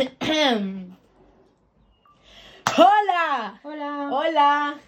[2.78, 3.60] ¡Hola!
[3.62, 4.08] Hola.
[4.10, 4.80] ¡Hola!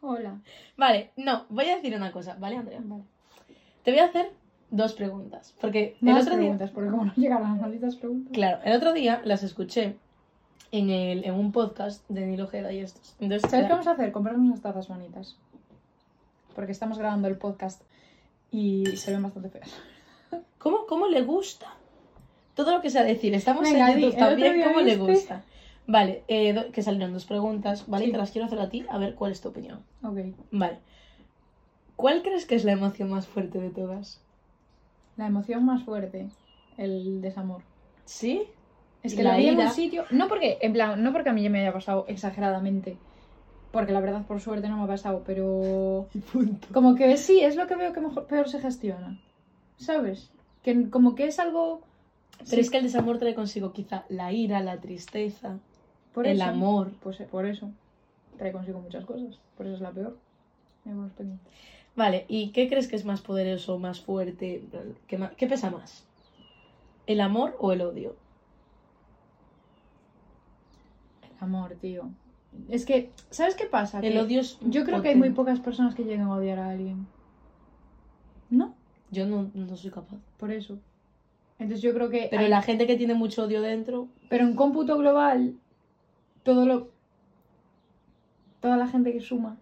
[0.00, 0.40] Hola.
[0.78, 2.80] Vale, no, voy a decir una cosa, ¿vale, Andrea?
[2.82, 3.02] Vale.
[3.82, 4.32] Te voy a hacer
[4.70, 5.54] dos preguntas.
[5.60, 6.42] Porque el Más otro día.
[6.44, 8.32] preguntas, porque como no llegaron las malditas preguntas.
[8.32, 9.96] Claro, el otro día las escuché
[10.72, 13.16] en, el, en un podcast de Nilo Ojeda y estos.
[13.20, 14.12] Entonces, ¿Sabes qué vamos a hacer?
[14.12, 15.36] Comprarnos unas tazas bonitas.
[16.54, 17.82] Porque estamos grabando el podcast
[18.50, 19.76] y se ven bastante feas.
[20.56, 21.74] ¿Cómo, ¿Cómo le gusta?
[22.54, 23.34] Todo lo que sea decir.
[23.34, 24.62] Estamos Venga, en YouTube también.
[24.62, 25.42] ¿Cómo le gusta?
[25.86, 28.04] Vale, eh, do- que salieron dos preguntas, ¿vale?
[28.04, 28.08] Sí.
[28.10, 29.80] Y te las quiero hacer a ti, a ver cuál es tu opinión.
[30.02, 30.18] Ok.
[30.50, 30.78] Vale.
[31.96, 34.20] ¿Cuál crees que es la emoción más fuerte de todas?
[35.16, 36.28] La emoción más fuerte,
[36.76, 37.62] el desamor.
[38.04, 38.42] ¿Sí?
[39.02, 40.04] Es que La la vi en un sitio.
[40.10, 42.96] No porque, en plan, no porque a mí ya me haya pasado exageradamente.
[43.70, 45.22] Porque la verdad, por suerte, no me ha pasado.
[45.26, 46.08] Pero.
[46.32, 46.68] Punto.
[46.72, 49.20] Como que sí, es lo que veo que mejor, peor se gestiona.
[49.76, 50.30] ¿Sabes?
[50.62, 51.82] Que como que es algo.
[52.44, 55.58] Pero Sí, es que el desamor trae consigo quizá la ira, la tristeza,
[56.12, 56.92] por el eso, amor.
[57.02, 57.70] Pues eh, por eso.
[58.38, 59.38] Trae consigo muchas cosas.
[59.56, 60.18] Por eso es la peor.
[61.96, 64.62] Vale, ¿y qué crees que es más poderoso, más fuerte?
[65.06, 66.04] ¿Qué, pesa más?
[67.06, 68.16] ¿El amor o el odio?
[71.22, 72.10] El amor, tío.
[72.68, 74.00] Es que, ¿sabes qué pasa?
[74.00, 74.58] El Que odio es.
[74.60, 77.06] Yo creo que hay muy pocas personas que lleguen a odiar a alguien.
[78.50, 78.74] ¿No?
[79.10, 80.18] Yo no, no soy capaz.
[80.36, 80.78] Por eso.
[81.58, 82.28] Entonces yo creo que.
[82.30, 84.08] Pero hay- la gente que tiene mucho odio dentro.
[84.28, 85.54] Pero en cómputo global,
[86.42, 86.88] todo lo.
[88.60, 89.56] Toda la gente que suma,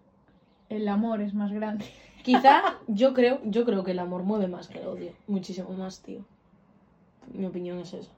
[0.68, 1.84] el amor es más grande.
[2.22, 5.12] Quizá yo creo, yo creo que el amor mueve más que el odio.
[5.26, 6.24] Muchísimo más, tío.
[7.32, 8.12] Mi opinión es esa.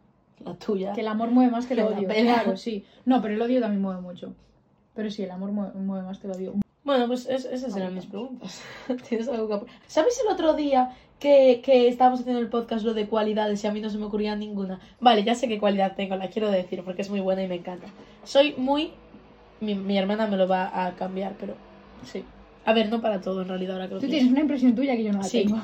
[0.45, 0.93] La tuya.
[0.93, 2.07] Que el amor mueve más que el odio.
[2.09, 2.85] Claro, sí.
[3.07, 4.35] No, pero el odio también mueve mucho.
[4.95, 6.55] Pero sí, el amor mueve, mueve más que el odio.
[6.85, 8.63] Bueno, pues es- esas eran mis preguntas.
[9.09, 13.07] ¿Tienes algo que ¿Sabes el otro día que, que estábamos haciendo el podcast lo de
[13.09, 14.81] cualidades y a mí no se me ocurría ninguna?
[15.01, 17.57] Vale, ya sé qué cualidad tengo, la quiero decir porque es muy buena y me
[17.57, 17.87] encanta.
[18.25, 18.93] Soy muy...
[19.61, 21.55] Mi, mi hermana me lo va a cambiar, pero
[22.05, 22.23] sí.
[22.67, 24.17] A ver, no para todo en realidad ahora que lo Tú pienso.
[24.17, 25.45] tienes una impresión tuya que yo no la Sí.
[25.45, 25.59] tengo.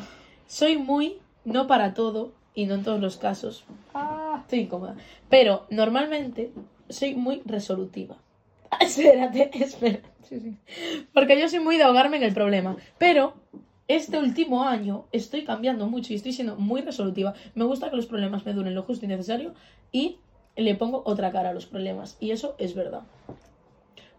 [0.46, 1.18] Soy muy...
[1.44, 3.64] No para todo y no en todos los casos.
[3.94, 4.94] Ah, Estoy incómoda.
[5.30, 6.52] Pero normalmente
[6.90, 8.16] soy muy resolutiva.
[8.80, 10.00] espérate, espera.
[10.22, 10.56] sí, sí.
[11.12, 12.76] Porque yo soy muy de ahogarme en el problema.
[12.98, 13.34] Pero
[13.88, 17.34] este último año estoy cambiando mucho y estoy siendo muy resolutiva.
[17.54, 19.54] Me gusta que los problemas me duren lo justo y necesario
[19.90, 20.18] y
[20.56, 22.16] le pongo otra cara a los problemas.
[22.20, 23.02] Y eso es verdad.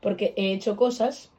[0.01, 1.31] Porque he hecho cosas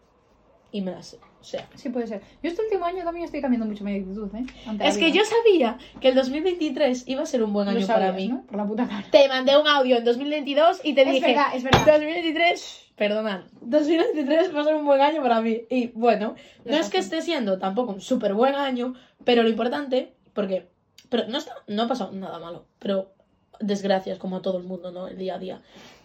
[0.70, 1.18] y me las sé.
[1.40, 2.22] O sea, Sí, puede ser.
[2.42, 4.46] Yo este último año también estoy cambiando mucho mi actitud, ¿eh?
[4.64, 7.98] Ante es que yo sabía que el 2023 iba a ser un buen año sabías,
[7.98, 8.28] para mí.
[8.28, 8.44] ¿no?
[8.46, 9.04] Por la puta cara.
[9.10, 11.84] Te mandé un audio en 2022 y te Es dije, verdad, es verdad.
[11.84, 15.62] 2023, perdonad, 2023 va a ser un buen año para mí.
[15.68, 20.12] Y bueno, no es que esté siendo tampoco un súper buen año, pero lo importante,
[20.34, 20.68] porque
[21.08, 23.12] pero no, está, no ha pasado nada malo, pero
[23.58, 25.08] desgracias como a todo el mundo, ¿no?
[25.08, 25.62] El día a día.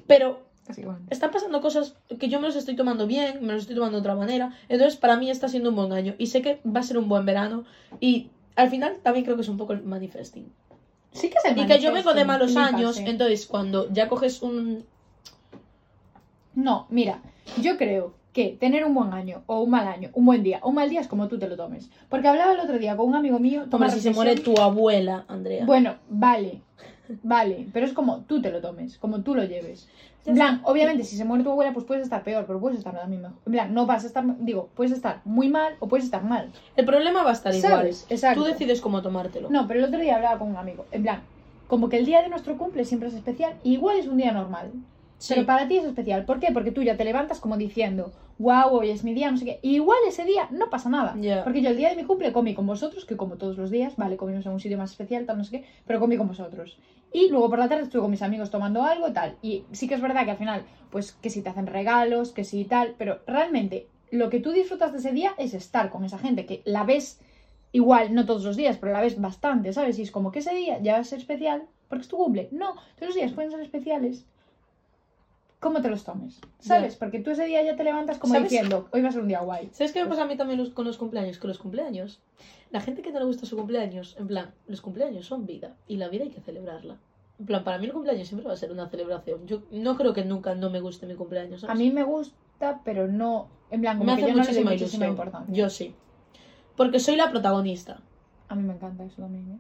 [0.08, 1.06] Pero Así que bueno.
[1.12, 4.02] están pasando cosas que yo me los estoy tomando bien, me los estoy tomando de
[4.02, 4.54] otra manera.
[4.68, 6.16] Entonces, para mí está siendo un buen año.
[6.18, 7.64] Y sé que va a ser un buen verano.
[8.00, 10.52] Y al final también creo que es un poco el manifesting.
[11.14, 14.42] Sí que es el Y que yo vengo de malos años, entonces cuando ya coges
[14.42, 14.84] un...
[16.58, 17.22] No, mira,
[17.62, 20.70] yo creo que tener un buen año o un mal año, un buen día o
[20.70, 21.92] un mal día es como tú te lo tomes.
[22.10, 23.66] Porque hablaba el otro día con un amigo mío.
[23.72, 25.68] Hombre, si se muere tu abuela, Andrea.
[25.68, 26.62] Bueno, vale,
[27.22, 29.88] vale, pero es como tú te lo tomes, como tú lo lleves.
[30.26, 32.96] En plan, obviamente, si se muere tu abuela, pues puedes estar peor, pero puedes estar
[32.96, 33.38] también mejor.
[33.46, 36.52] En plan, no vas a estar, digo, puedes estar muy mal o puedes estar mal.
[36.76, 37.72] El problema va a estar igual.
[37.72, 38.08] ¿Sabes?
[38.10, 38.42] Exacto.
[38.42, 39.52] Tú decides cómo tomártelo.
[39.52, 41.22] No, pero el otro día hablaba con un amigo, en plan,
[41.68, 44.32] como que el día de nuestro cumple siempre es especial, y igual es un día
[44.32, 44.72] normal.
[45.18, 45.34] Sí.
[45.34, 46.26] Pero para ti es especial.
[46.26, 46.52] ¿Por qué?
[46.54, 49.60] Porque tú ya te levantas como diciendo, wow, hoy es mi día, no sé qué.
[49.62, 51.16] Y igual ese día no pasa nada.
[51.44, 53.96] Porque yo el día de mi cumple comí con vosotros, que como todos los días,
[53.98, 56.78] vale, comimos en un sitio más especial, tal, no sé qué, pero comí con vosotros.
[57.12, 59.38] Y luego por la tarde estuve con mis amigos tomando algo, tal.
[59.42, 62.44] Y sí que es verdad que al final, pues que si te hacen regalos, que
[62.44, 66.18] si tal, pero realmente lo que tú disfrutas de ese día es estar con esa
[66.18, 67.20] gente que la ves
[67.72, 70.00] igual, no todos los días, pero la ves bastante, ¿sabes?
[70.00, 72.50] Y es como que ese día ya va a ser especial porque es tu cumple.
[72.52, 74.26] No, todos los días pueden ser especiales.
[75.60, 76.40] ¿Cómo te los tomes?
[76.60, 76.96] ¿Sabes?
[76.96, 78.52] Porque tú ese día ya te levantas como ¿Sabes?
[78.52, 79.70] diciendo, hoy va a ser un día guay.
[79.72, 81.40] ¿Sabes qué me pasa a mí también los- con los cumpleaños?
[81.40, 82.22] Con los cumpleaños.
[82.70, 85.76] La gente que no le gusta su cumpleaños, en plan, los cumpleaños son vida.
[85.88, 86.98] Y la vida hay que celebrarla.
[87.40, 89.48] En plan, para mí el cumpleaños siempre va a ser una celebración.
[89.48, 91.64] Yo no creo que nunca no me guste mi cumpleaños.
[91.64, 94.48] A mí me gusta, pero no, en plan, como me que hace yo no le
[94.50, 95.56] muchísima muchísima importancia.
[95.56, 95.96] Yo sí.
[96.76, 98.00] Porque soy la protagonista.
[98.48, 99.58] A mí me encanta eso también, ¿eh?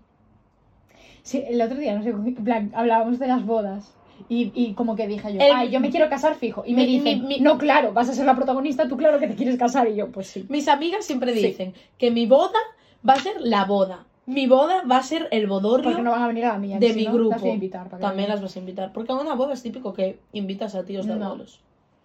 [1.24, 3.96] Sí, el otro día, no sé, en plan, hablábamos de las bodas.
[4.30, 6.64] Y, y como que dije yo, El- ay, yo me quiero casar fijo.
[6.66, 9.19] Y me Mi- dicen, mi- mi- no, claro, vas a ser la protagonista, tú claro
[9.19, 9.88] que te quieres casar.
[9.90, 10.46] Y yo, pues sí.
[10.50, 11.46] Mis amigas siempre Sí.
[11.48, 12.60] dicen que mi boda
[13.08, 14.06] va a ser la boda.
[14.25, 15.86] Mi boda va a ser el bodorrio.
[15.90, 16.78] Porque no van a venir a la mía.
[16.80, 17.30] de si mi no, grupo.
[17.31, 18.92] Las voy a invitar para que También las vas a invitar.
[18.92, 21.25] Porque a una boda es típico que invitas a tíos de No.
[21.28, 21.62] abuelos.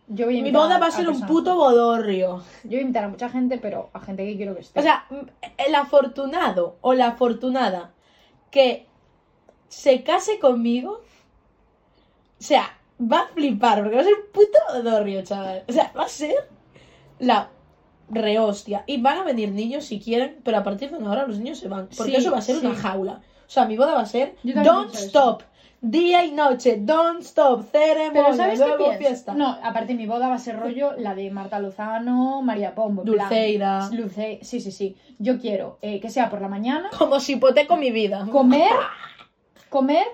[0.08, 2.43] Yo voy a Mi boda va a ser un puto bodorrio.
[2.65, 4.79] Yo voy a invitar a mucha gente, pero a gente que quiero que esté.
[4.79, 5.06] O sea,
[5.67, 7.91] el afortunado o la afortunada
[8.50, 8.87] que
[9.69, 11.00] se case conmigo,
[12.43, 15.62] o sea, va a flipar, porque va a ser un puto bodorrio, chaval.
[15.69, 16.35] O sea, va a ser
[17.21, 17.50] la
[18.11, 18.83] rehostia.
[18.89, 21.59] Y van a venir niños si quieren, pero a partir de una hora los niños
[21.59, 21.87] se van.
[21.97, 23.21] Porque Sí, eso va a ser una jaula.
[23.47, 25.43] O sea, mi boda va a ser don't stop.
[25.81, 28.99] Día y noche, don't stop, ceremonia, Pero ¿sabes qué luego pienso?
[28.99, 29.35] fiesta.
[29.35, 33.03] No, aparte mi boda va a ser rollo la de Marta Lozano, María Pombo.
[33.05, 33.12] en
[33.59, 33.97] plan.
[33.97, 34.97] Luce, sí, sí, sí.
[35.19, 38.27] Yo quiero eh, que sea por la mañana, Como si hipoteco mi vida.
[38.33, 38.71] comer,
[39.71, 40.06] comer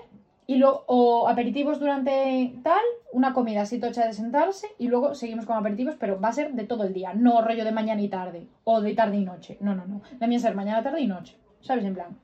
[0.49, 2.81] y luego o aperitivos durante tal,
[3.11, 6.53] una comida así tocha de sentarse y luego seguimos con aperitivos, pero va a ser
[6.53, 9.57] de todo el día, no rollo de mañana y tarde o de tarde y noche.
[9.59, 10.01] No, no, no.
[10.19, 11.35] A ser mañana, tarde y noche.
[11.61, 11.85] ¿Sabes?
[11.85, 12.17] En plan.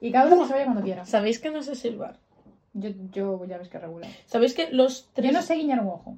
[0.00, 1.04] Y cada uno que se vaya cuando quiera.
[1.04, 2.16] ¿Sabéis que no sé silbar?
[2.72, 4.10] Yo, yo ya ves que regular.
[4.24, 6.16] ¿Sabéis que los tres, Yo no sé guiñar un ojo.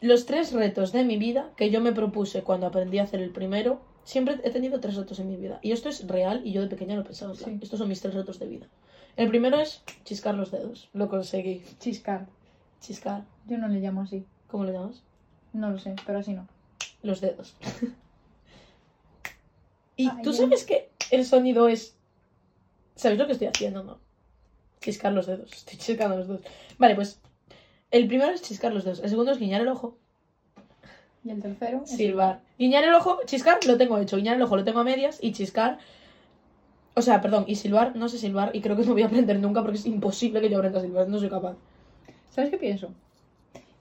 [0.00, 3.30] los tres retos de mi vida que yo me propuse cuando aprendí a hacer el
[3.30, 5.58] primero, siempre he tenido tres retos en mi vida.
[5.62, 7.34] Y esto es real y yo de pequeña lo pensaba.
[7.34, 7.58] Sí.
[7.60, 8.66] Estos son mis tres retos de vida.
[9.16, 10.88] El primero es chiscar los dedos.
[10.92, 11.62] Lo conseguí.
[11.78, 12.26] Chiscar.
[12.80, 13.24] Chiscar.
[13.46, 14.24] Yo no le llamo así.
[14.48, 15.02] ¿Cómo le llamas?
[15.52, 16.46] No lo sé, pero así no.
[17.02, 17.56] Los dedos.
[19.96, 21.96] y Ay, tú sabes que el sonido es...
[22.94, 23.98] ¿Sabéis lo que estoy haciendo, no?
[24.80, 25.52] Chiscar los dedos.
[25.52, 26.42] Estoy chiscando los dedos.
[26.78, 27.20] Vale, pues...
[27.90, 29.00] El primero es chiscar los dedos.
[29.00, 29.98] El segundo es guiñar el ojo.
[31.24, 31.82] Y el tercero.
[31.84, 32.40] es- Silbar.
[32.58, 34.16] Guiñar el ojo, chiscar, lo tengo hecho.
[34.16, 35.78] Guiñar el ojo lo tengo a medias y chiscar.
[36.94, 39.38] O sea, perdón, y silbar, no sé silbar y creo que no voy a aprender
[39.38, 41.56] nunca porque es imposible que yo aprenda a silbar, no soy capaz.
[42.30, 42.90] ¿Sabes qué pienso?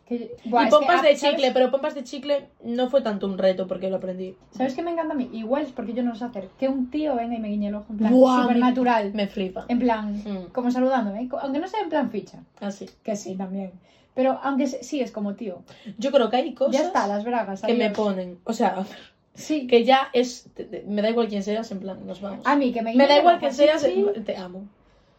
[0.07, 0.35] Que...
[0.45, 3.25] Buah, y que, pompas ah, de ¿sabes- chicle, pero pompas de chicle no fue tanto
[3.27, 4.35] un reto porque lo aprendí.
[4.51, 5.29] ¿Sabes qué me encanta a mí?
[5.33, 6.49] Igual es porque yo no lo sé hacer.
[6.59, 9.13] Que un tío venga y me guiñe el ojo en plan Buah, súper me- natural.
[9.13, 9.65] Me flipa.
[9.67, 10.51] En plan, Mm.
[10.51, 11.27] como saludándome.
[11.41, 12.39] Aunque no sea en plan ficha.
[12.59, 12.89] Así.
[13.03, 13.71] Que sí, también.
[14.19, 15.63] Pero aunque sí, es como tío.
[15.97, 17.61] Yo creo que hay cosas ya está, las bragas.
[17.61, 18.37] que me ponen.
[18.43, 18.85] O sea,
[19.33, 19.65] Sí.
[19.65, 20.49] que ya es.
[20.53, 22.45] te- te- me da igual quién seas, en plan, nos vamos.
[22.45, 24.67] A mí que me me da igual así seas, chill, te amo.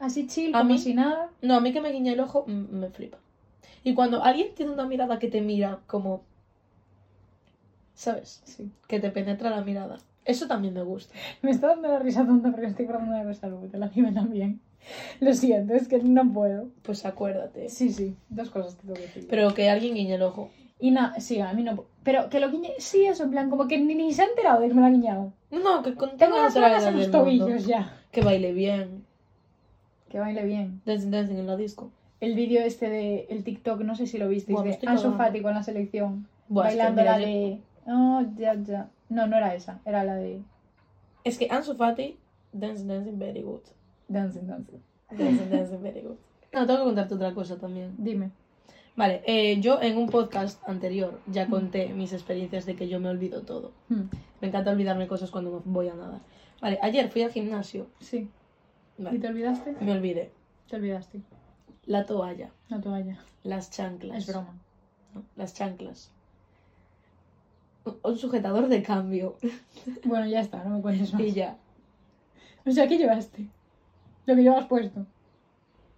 [0.00, 1.30] Así chill, A como mí- si nada.
[1.40, 3.16] No, a mí que me guiñe el ojo me flipa.
[3.84, 6.22] Y cuando alguien tiene una mirada que te mira como.
[7.94, 8.42] ¿Sabes?
[8.44, 8.70] Sí.
[8.86, 9.96] Que te penetra la mirada.
[10.24, 11.14] Eso también me gusta.
[11.42, 13.68] Me está dando la risa tonta porque estoy acordando de la salud.
[13.74, 14.60] La anime también.
[15.20, 16.68] Lo siento, es que no puedo.
[16.82, 17.68] Pues acuérdate.
[17.68, 19.26] Sí, sí, dos cosas te tengo que decir.
[19.28, 20.50] Pero que alguien guiñe el ojo.
[20.78, 21.84] Y nada, sí, a mí no.
[22.02, 24.60] Pero que lo guiñe, sí, eso, en plan, como que ni, ni se ha enterado
[24.60, 25.32] de que me lo ha guiñado.
[25.50, 27.18] No, no, que con Tengo las naturalidad en los mundo.
[27.18, 27.94] tobillos ya.
[28.10, 29.04] Que baile bien.
[30.08, 30.80] Que baile bien.
[30.86, 31.90] Dancing, dancing en la disco.
[32.20, 35.12] El vídeo este de el TikTok, no sé si lo visteis, me de Ansu.
[35.12, 36.26] Fati con la selección.
[36.48, 37.60] Buah, es que bailando la yo- de.
[37.86, 38.88] Oh, ya, ya.
[39.10, 40.40] No, no era esa, era la de
[41.24, 42.16] Es que Ansu Fati,
[42.52, 43.60] dancing, dancing, very good.
[44.08, 44.80] Dancing, Dancing.
[45.10, 46.16] Dancing, dancing, very good.
[46.52, 47.94] No, tengo que contarte otra cosa también.
[47.98, 48.30] Dime.
[48.96, 53.08] Vale, eh, yo en un podcast anterior ya conté mis experiencias de que yo me
[53.08, 53.70] olvido todo.
[53.88, 54.04] Hmm,
[54.40, 56.20] Me encanta olvidarme cosas cuando me voy a nadar.
[56.60, 57.86] Vale, ayer fui al gimnasio.
[58.00, 58.28] Sí.
[58.98, 59.76] ¿Y te olvidaste?
[59.80, 60.32] me olvidé.
[60.68, 61.20] Te olvidaste.
[61.86, 63.18] La toalla, La toalla.
[63.44, 64.18] las chanclas.
[64.18, 64.54] Es broma.
[65.14, 65.22] ¿no?
[65.36, 66.10] Las chanclas.
[68.02, 69.36] Un- sujetador de cambio.
[70.04, 71.22] Bueno, ya está, no me cuentes más.
[71.22, 71.56] Y ya.
[72.66, 73.46] O sea, ¿qué llevaste?
[74.26, 75.06] Lo que llevas puesto.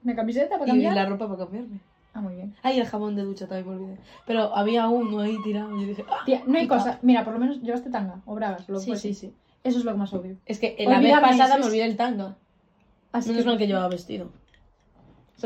[0.04, 0.94] ¿Una camiseta para Y cambiar?
[0.94, 1.80] la ropa para cambiarme.
[2.14, 2.54] Ah, muy bien.
[2.62, 3.98] Ay, el jabón de ducha también me olvidé.
[4.26, 6.22] Pero había uno ahí tirado y yo dije, ¡ah!
[6.26, 6.98] Tía, no hay cosa.
[7.02, 8.68] Mira, por lo menos llevaste tanga o bragas.
[8.68, 9.08] Lo Sí, fuese.
[9.08, 9.34] sí, sí.
[9.64, 10.36] Eso es lo más obvio.
[10.46, 12.36] Es que la vez pasada me es- olvidé el tanga.
[13.12, 14.30] Así Menos que, mal que llevaba vestido.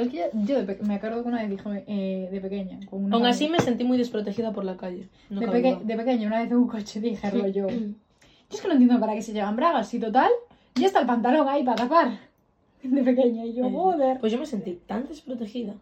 [0.02, 2.80] Yo de me acuerdo que una vez dijo eh, de pequeña.
[2.88, 5.08] Con una Aún así me sentí muy desprotegida por la calle.
[5.30, 7.66] No de, peque- de pequeña, una vez en un coche dije, rollo.
[8.48, 9.92] Yo es que no entiendo para qué se llevan bragas.
[9.94, 10.30] Y total,
[10.76, 12.18] ya está el pantalón ahí para tapar.
[12.82, 13.44] De pequeña.
[13.44, 14.20] Y yo, joder.
[14.20, 15.74] Pues yo me sentí tan desprotegida.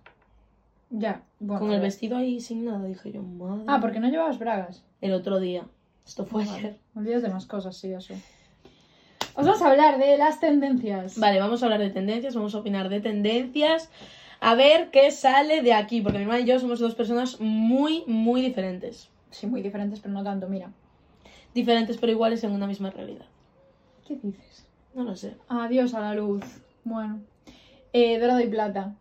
[0.91, 1.61] Ya, bueno.
[1.61, 3.65] Con el vestido ahí sin nada, dije yo, madre.
[3.67, 4.83] Ah, porque no llevabas bragas.
[5.01, 5.65] El otro día.
[6.07, 6.59] Esto fue Vale.
[6.59, 6.77] ayer.
[6.95, 8.15] Olvidas de más cosas, sí, eso.
[9.37, 11.19] Os vamos a hablar de las tendencias.
[11.19, 13.91] Vale, vamos a hablar de tendencias, vamos a opinar de tendencias.
[14.41, 18.05] A ver qué sale de aquí, porque mi hermana y yo somos dos personas muy,
[18.07, 19.09] muy diferentes.
[19.31, 20.49] Sí, muy diferentes, pero no tanto.
[20.49, 20.71] Mira.
[21.53, 23.27] Diferentes pero iguales en una misma realidad.
[24.07, 24.67] ¿Qué dices?
[24.95, 25.37] No lo sé.
[25.49, 26.45] Adiós a la luz.
[26.85, 27.21] Bueno.
[27.93, 28.95] Eh, dorado y plata.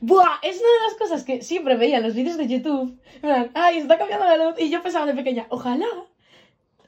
[0.00, 2.98] Buah, es una de las cosas que siempre veía en los vídeos de YouTube.
[3.14, 4.54] En plan, Ay, está cambiando la luz.
[4.58, 5.86] Y yo pensaba de pequeña, ojalá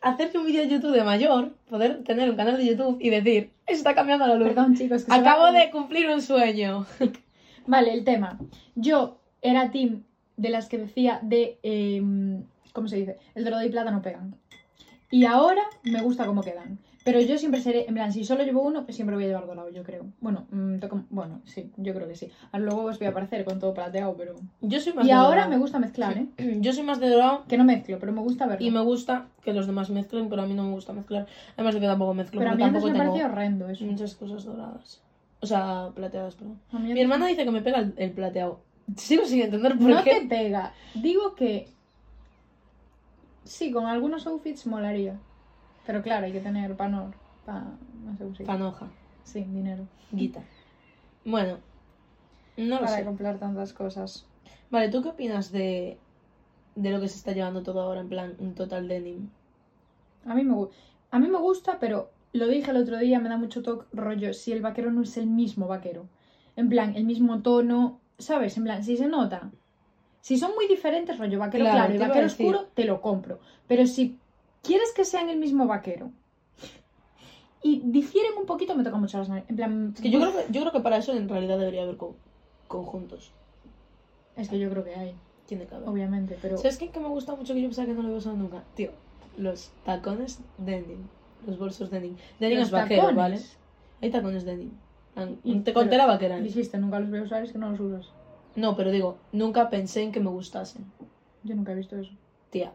[0.01, 3.51] hacerme un vídeo de YouTube de mayor, poder tener un canal de YouTube y decir,
[3.67, 4.49] está cambiando la luz.
[4.49, 5.05] Perdón, chicos.
[5.05, 6.87] Que Acabo de cumplir un sueño.
[7.67, 8.39] Vale, el tema.
[8.75, 10.05] Yo era team
[10.37, 11.59] de las que decía de...
[11.63, 13.19] em, ¿Cómo se dice?
[13.35, 14.37] El dorado y plata no pegan.
[15.11, 16.79] Y ahora me gusta cómo quedan.
[17.07, 19.47] Pero yo siempre seré, en plan, si solo llevo uno, pues siempre voy a llevar
[19.47, 20.07] dorado, yo creo.
[20.21, 22.29] Bueno, mm, toco- bueno, sí, yo creo que sí.
[22.51, 24.35] Ahora luego os voy a aparecer con todo plateado, pero...
[24.61, 25.51] Yo soy más Y de ahora dorado.
[25.51, 26.27] me gusta mezclar, ¿eh?
[26.61, 28.67] Yo soy más de dorado Que no mezclo, pero me gusta verlo.
[28.67, 31.27] y me gusta que los demás mezclen, pero a mí no me gusta mezclar.
[31.55, 33.85] Además de que tampoco mezclo, Pero a mí antes tampoco me tengo horrendo eso.
[33.85, 35.01] muchas cosas doradas.
[35.41, 36.59] O sea, plateadas, perdón.
[36.73, 38.59] Mi antes- hermana dice que me pega el, el plateado.
[38.97, 40.21] Sigo sin entender por No qué.
[40.23, 40.73] te pega.
[40.95, 41.69] Digo que...
[43.45, 45.21] Sí, con algunos outfits molaría.
[45.87, 47.15] Pero claro, hay que tener panor.
[47.45, 47.79] Pa...
[48.05, 48.53] No sé cómo se dice.
[48.53, 48.87] Panoja,
[49.23, 49.89] Sí, dinero.
[50.11, 50.43] guita.
[51.25, 51.59] Bueno,
[52.57, 53.05] no lo Para sé.
[53.05, 54.31] comprar tantas cosas.
[54.71, 56.01] Vale, ¿tú qué opinas de,
[56.77, 59.31] de lo que se está llevando todo ahora en plan un total denim?
[60.31, 60.71] A mí me, gu-
[61.11, 61.97] a mí me gusta, pero
[62.33, 65.17] lo dije el otro día, me da mucho toque rollo si el vaquero no es
[65.17, 66.09] el mismo vaquero.
[66.57, 68.57] En plan, el mismo tono, ¿sabes?
[68.57, 69.53] En plan, si se nota.
[70.21, 72.47] Si son muy diferentes, rollo vaquero Claro, claro, te y iba a vaquero decir.
[72.47, 73.41] oscuro, te lo compro.
[73.67, 74.23] Pero si
[74.67, 76.11] quieres que sean el mismo vaquero
[77.63, 79.51] y difieren un poquito, me toca mucho las narices.
[79.51, 81.83] En plan, Es que yo creo que, yo creo que para eso en realidad debería
[81.83, 82.17] haber co-
[82.69, 83.33] conjuntos.
[84.37, 85.15] Es que yo creo que hay,
[85.47, 85.89] Tiene que haber.
[85.89, 86.57] obviamente, pero...
[86.59, 88.63] ¿Sabes qué que me gusta mucho que yo pensaba que no lo había usado nunca?
[88.75, 88.91] Tío,
[89.39, 91.09] los tacones denim.
[91.47, 92.17] Los bolsos denim.
[92.39, 93.17] Denim es vaquero, tacones.
[93.17, 93.41] ¿vale?
[94.03, 94.71] Hay tacones denim.
[95.43, 96.39] Y- Te conté la vaquera.
[96.41, 98.07] Dijiste, nunca los voy a usar, es que no los usas.
[98.55, 100.85] No, pero digo, nunca pensé en que me gustasen.
[101.43, 102.13] Yo nunca he visto eso.
[102.51, 102.73] Tía.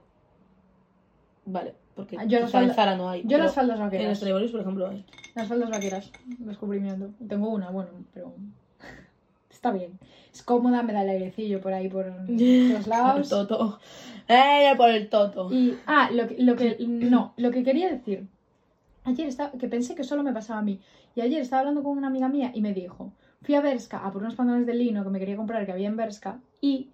[1.46, 3.24] Vale, porque Ah, yo las quizá en falda- Zara no hay.
[3.26, 4.18] Yo las faldas En vaqueras.
[4.18, 5.06] Stradivarius, por ejemplo, hay.
[5.36, 7.10] Las faldas vaqueras, descubrimiento.
[7.28, 8.34] Tengo una, bueno, pero
[9.50, 10.00] está bien.
[10.34, 13.30] Es cómoda, me da el airecillo por ahí, por los El lados.
[13.30, 13.80] toto.
[14.28, 15.52] ¡Eh, por el toto!
[15.52, 18.28] Y, ah, lo que, lo que, no, lo que quería decir.
[19.04, 20.80] Ayer estaba, que pensé que solo me pasaba a mí.
[21.16, 24.12] Y ayer estaba hablando con una amiga mía y me dijo, fui a Berska a
[24.12, 26.92] por unos pantalones de lino que me quería comprar que había en Berska y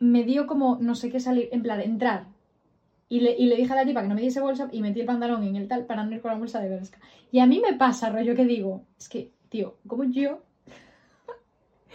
[0.00, 2.26] me dio como, no sé qué salir, en plan, entrar.
[3.10, 5.00] Y le, y le dije a la tipa que no me diese bolsa y metí
[5.00, 6.98] el pantalón en el tal para no ir con la bolsa de Berska.
[7.32, 10.42] Y a mí me pasa, rollo, que digo, es que, tío, como yo,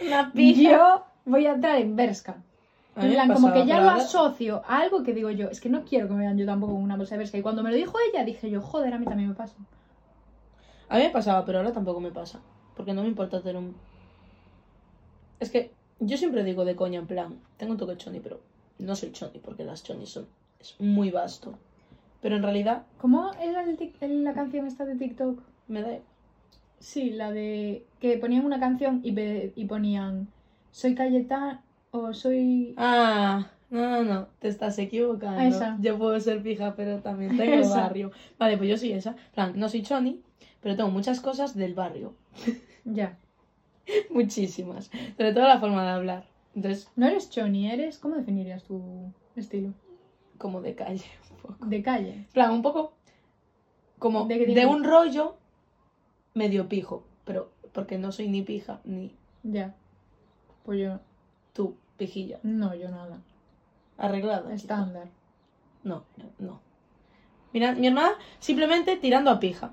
[0.00, 2.42] Una yo voy a entrar en Berska.
[2.96, 5.68] En plan, como que ya lo ahora- asocio a algo que digo yo, es que
[5.68, 7.38] no quiero que me vean yo tampoco con una bolsa de Berska.
[7.38, 9.54] Y cuando me lo dijo ella, dije yo, joder, a mí también me pasa.
[10.88, 12.40] A mí me pasaba, pero ahora tampoco me pasa.
[12.76, 13.74] Porque no me importa tener un.
[15.40, 18.40] Es que yo siempre digo de coña, en plan, tengo un toque choni, pero
[18.78, 20.26] no soy choni, porque las chonis son.
[20.64, 21.58] Es muy vasto.
[22.22, 25.42] Pero en realidad ¿Cómo era el el- la canción esta de TikTok?
[25.68, 25.98] me da.
[26.78, 29.14] Sí, la de que ponían una canción y,
[29.54, 30.28] y ponían
[30.70, 32.74] soy Cayetana o soy...
[32.78, 35.42] Ah, no, no, no, te estás equivocando.
[35.42, 35.76] Esa.
[35.80, 37.80] Yo puedo ser pija, pero también tengo Esa.
[37.82, 38.10] barrio.
[38.38, 39.16] Vale, pues yo soy esa.
[39.34, 40.22] Plan, no soy choni,
[40.62, 42.14] pero tengo muchas cosas del barrio.
[42.84, 43.18] Ya.
[44.10, 44.90] Muchísimas.
[45.16, 46.24] Sobre todo la forma de hablar.
[46.54, 47.98] Entonces, No eres choni, eres...
[47.98, 49.74] ¿Cómo definirías tu estilo?
[50.44, 51.06] Como de calle.
[51.30, 51.66] un poco.
[51.66, 52.12] De calle.
[52.12, 52.92] En plan, un poco
[53.98, 55.36] como ¿De un rollo
[56.34, 59.74] medio pijo, pero porque no soy ni pija ni Ya.
[60.64, 61.00] Pues yo...
[61.54, 62.40] tú, pijilla.
[62.42, 63.22] No, yo nada.
[63.96, 64.52] Arreglada.
[64.52, 65.08] Estándar.
[65.82, 66.04] No,
[66.38, 66.60] no.
[67.54, 69.72] Mira, mi hermana simplemente tirando a pija.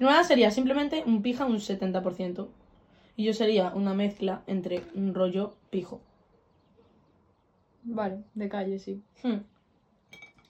[0.00, 2.48] Mi hermana sería simplemente un pija un 70%.
[3.14, 6.00] Y yo sería una mezcla entre un rollo pijo.
[7.84, 9.00] Vale, de calle, sí.
[9.22, 9.42] Hmm.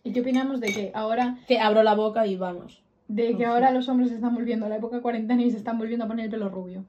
[0.09, 2.83] ¿Y qué opinamos de que ahora Que abro la boca y vamos.
[3.09, 5.79] de que ahora los hombres se están volviendo a la época cuarentena y se están
[5.79, 6.85] volviendo a poner el pelo rubio?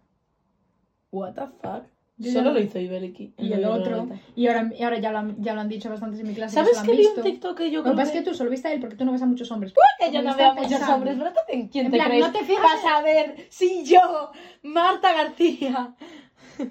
[1.11, 1.83] What the fuck.
[2.21, 3.33] Yo Solo ya- lo hizo Ibeliki.
[3.37, 4.09] Y el otro.
[4.35, 6.53] Y ahora, y ahora ya, lo han, ya lo han dicho bastantes en mi clase.
[6.53, 7.23] ¿Sabes que vi un.
[7.23, 8.97] TikTok que yo Lo que creo pasa es que tú solo viste a él porque
[8.97, 9.73] tú no ves a muchos hombres.
[9.99, 11.33] que yo no veo a muchos hombres, ¿verdad?
[11.47, 12.25] ¿En quién En te plan, crees?
[12.27, 14.31] no te fijas Vas a ver si yo,
[14.63, 15.95] Marta García,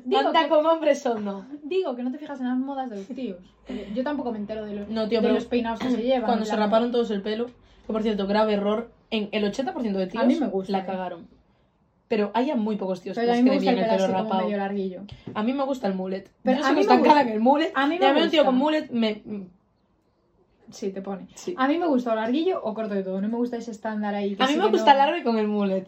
[0.04, 1.46] Digo anda que- con hombres o no.
[1.62, 3.38] Digo que no te fijas en las modas de los tíos.
[3.66, 6.24] Porque Yo tampoco me entero de los, No, tío, de los peinados que se llevan.
[6.24, 10.06] Cuando se raparon todos el pelo, que por cierto, grave error, en el 80% de
[10.06, 10.86] tíos A mí me gusta, la eh.
[10.86, 11.26] cagaron.
[12.08, 13.90] Pero hay muy pocos tíos Pero que a les mí me quede gusta bien el
[13.90, 14.44] el pelo como rapado.
[14.44, 15.02] medio larguillo.
[15.34, 16.30] A mí me gusta el mullet.
[16.42, 17.02] Pero a mí me gusta.
[17.02, 17.72] cara el mullet.
[17.74, 18.46] A mí y me a mí un tío gusta.
[18.46, 19.22] con mullet me...
[20.70, 21.26] Sí, te pone.
[21.34, 21.54] Sí.
[21.58, 23.20] A mí me gusta o larguillo o corto de todo.
[23.20, 24.36] No me gusta ese estándar ahí.
[24.36, 25.86] que A mí me gusta no- largo y con el mullet.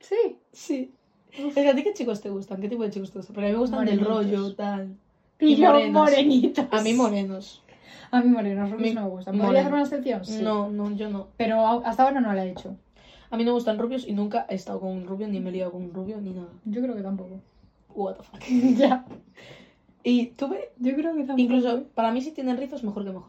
[0.00, 0.38] Sí.
[0.52, 0.92] Sí.
[1.36, 2.60] Es que, ¿A ti qué chicos te gustan?
[2.60, 3.34] ¿Qué tipo de chicos te gustan?
[3.34, 4.32] Porque a mí me gustan del Morenitos.
[4.42, 4.96] rollo, tal.
[5.40, 5.92] Y, Y yo morenos.
[6.02, 6.66] morenitos.
[6.70, 7.62] A mí morenos.
[8.10, 9.38] A mí morenos, rubios no me gustan.
[9.38, 10.24] ¿Podría hacer una excepción?
[10.24, 10.42] Sí.
[10.42, 11.28] No, no, yo no.
[11.36, 12.76] Pero hasta ahora no la he hecho.
[13.30, 15.50] A mí no me gustan rubios y nunca he estado con un rubio, ni me
[15.50, 16.48] he liado con un rubio, ni nada.
[16.64, 17.40] Yo creo que tampoco.
[17.94, 18.40] What the fuck.
[18.78, 19.04] ya.
[20.04, 21.40] Y tuve, Yo creo que tampoco.
[21.40, 23.28] incluso, para mí si tienen rizos, mejor que mejor.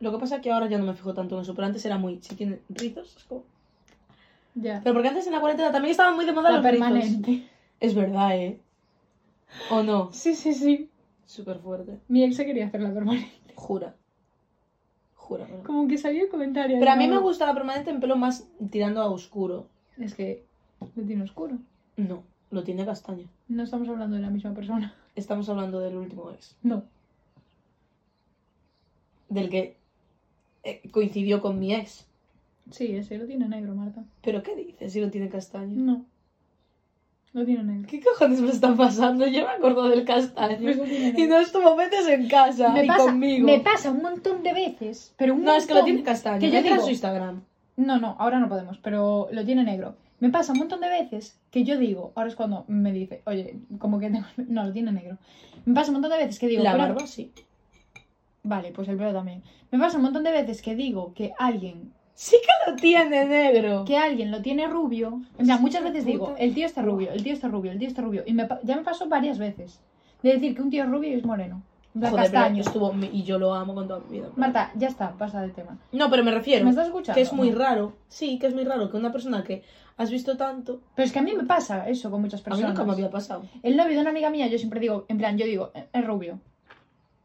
[0.00, 1.84] Lo que pasa es que ahora ya no me fijo tanto en eso, pero antes
[1.86, 3.44] era muy, si tienen rizos, es como...
[4.56, 4.80] Ya.
[4.82, 6.88] Pero porque antes en la cuarentena también estaban muy de moda La los rizos.
[6.88, 7.48] permanente.
[7.78, 8.60] Es verdad, ¿eh?
[9.70, 10.10] ¿O no?
[10.12, 10.90] Sí, sí, sí.
[11.26, 12.00] Súper fuerte.
[12.08, 13.30] Mi ex se quería hacer la permanente.
[13.54, 13.94] Jura.
[15.14, 15.62] Júramelo.
[15.64, 16.78] Como que salió el comentario.
[16.78, 19.68] Pero a mí me gusta la permanente en pelo más tirando a oscuro.
[19.98, 20.44] Es que
[20.94, 21.58] lo tiene oscuro.
[21.96, 23.28] No, lo tiene castaño.
[23.48, 24.94] No estamos hablando de la misma persona.
[25.16, 26.56] Estamos hablando del último ex.
[26.62, 26.84] No.
[29.28, 29.76] Del que
[30.62, 32.05] eh, coincidió con mi ex.
[32.70, 34.04] Sí, ese lo tiene negro, Marta.
[34.22, 35.74] ¿Pero qué dices si lo tiene castaño?
[35.80, 36.04] No.
[37.32, 37.86] Lo tiene negro.
[37.88, 39.26] ¿Qué cojones me están pasando?
[39.26, 40.70] Yo me acuerdo del castaño.
[40.70, 43.46] Y no estuvo metes en casa me y pasa, conmigo.
[43.46, 46.40] me pasa un montón de veces, pero un No, es que lo tiene castaño.
[46.40, 47.42] Que yo en digo- su Instagram.
[47.76, 49.96] No, no, ahora no podemos, pero lo tiene negro.
[50.18, 53.58] Me pasa un montón de veces que yo digo, ahora es cuando me dice, oye,
[53.78, 54.24] como que tengo...
[54.48, 55.18] No, lo tiene negro.
[55.66, 57.32] Me pasa un montón de veces que digo, La pero- barba sí.
[58.44, 59.42] Vale, pues el pelo también.
[59.70, 63.84] Me pasa un montón de veces que digo que alguien, Sí que lo tiene negro.
[63.84, 65.20] que alguien lo tiene rubio.
[65.38, 67.88] O sea, muchas veces digo, el tío está rubio, el tío está rubio, el tío
[67.88, 68.22] está rubio.
[68.26, 69.80] Y me ya me pasó varias veces
[70.22, 71.62] de decir que un tío es rubio y es moreno.
[71.94, 72.60] Joder, pero castaño.
[72.62, 74.28] estuvo y yo lo amo con toda mi vida.
[74.36, 75.78] Marta, ya está, pasa del tema.
[75.92, 77.14] No, pero me refiero ¿Me estás escuchando?
[77.14, 77.92] que es muy raro.
[78.08, 79.62] Sí, que es muy raro que una persona que
[79.98, 80.80] has visto tanto.
[80.94, 82.70] Pero es que a mí me pasa eso con muchas A mí personas.
[82.70, 83.42] nunca me había pasado.
[83.62, 86.06] El novio de una amiga mía, yo siempre digo, en plan, yo digo, "Eh, es
[86.06, 86.38] rubio.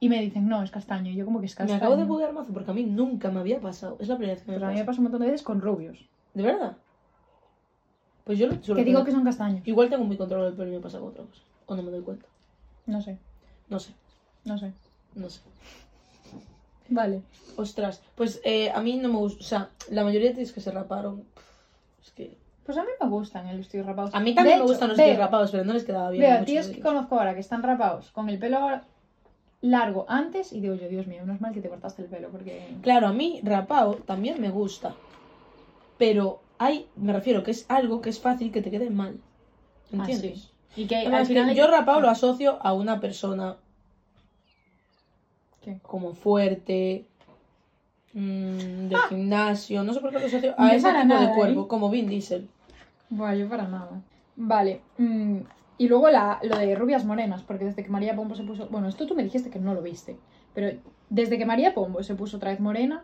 [0.01, 1.11] Y me dicen, no, es castaño.
[1.11, 1.77] Y yo, como que es Me castaño.
[1.77, 3.97] acabo de buguear mazo porque a mí nunca me había pasado.
[3.99, 4.87] Es la primera vez que me Pues a mí me pasa.
[4.87, 6.09] pasa un montón de veces con rubios.
[6.33, 6.75] ¿De verdad?
[8.23, 9.61] Pues yo lo Que digo tener- que son castaños.
[9.67, 11.41] Igual tengo muy controlado el pelo y me pasa con otra cosa.
[11.67, 12.25] O no me doy cuenta.
[12.87, 13.17] No sé,
[13.69, 13.93] No sé,
[14.43, 14.73] no sé.
[15.15, 15.41] no sé.
[16.89, 17.21] Vale.
[17.55, 19.39] Ostras, pues eh, a mí no me gusta.
[19.39, 21.23] O sea, la mayoría de tíos que se raparon.
[22.03, 22.37] Es que.
[22.65, 24.13] Pues a mí me gustan eh, los tíos rapados.
[24.13, 26.09] A mí también De me hecho, gustan los veo- tíos rapados, pero no les quedaba
[26.09, 26.23] bien.
[26.23, 28.83] Veo tíos que conozco ahora que están rapados con el pelo ahora
[29.61, 32.29] largo antes y digo yo, Dios mío, no es mal que te cortaste el pelo
[32.29, 32.75] porque...
[32.81, 34.95] Claro, a mí rapado también me gusta.
[35.97, 39.19] Pero hay, me refiero que es algo que es fácil que te quede mal.
[39.91, 40.45] ¿Entiendes?
[40.45, 40.81] Ah, sí.
[40.81, 41.55] Y que Además, al que final...
[41.55, 43.57] yo rapado lo asocio a una persona
[45.61, 45.77] ¿Qué?
[45.83, 47.05] como fuerte,
[48.13, 51.35] mm, del gimnasio, no sé por qué lo asocio a ese para tipo de nada,
[51.35, 51.67] cuerpo, ¿eh?
[51.67, 52.49] como Vin Diesel.
[53.09, 54.01] Buah, yo para nada.
[54.37, 54.81] Vale.
[54.97, 55.37] mm,
[55.81, 58.67] y luego la, lo de rubias morenas, porque desde que María Pombo se puso...
[58.69, 60.15] Bueno, esto tú me dijiste que no lo viste,
[60.53, 60.77] pero
[61.09, 63.03] desde que María Pombo se puso otra vez morena,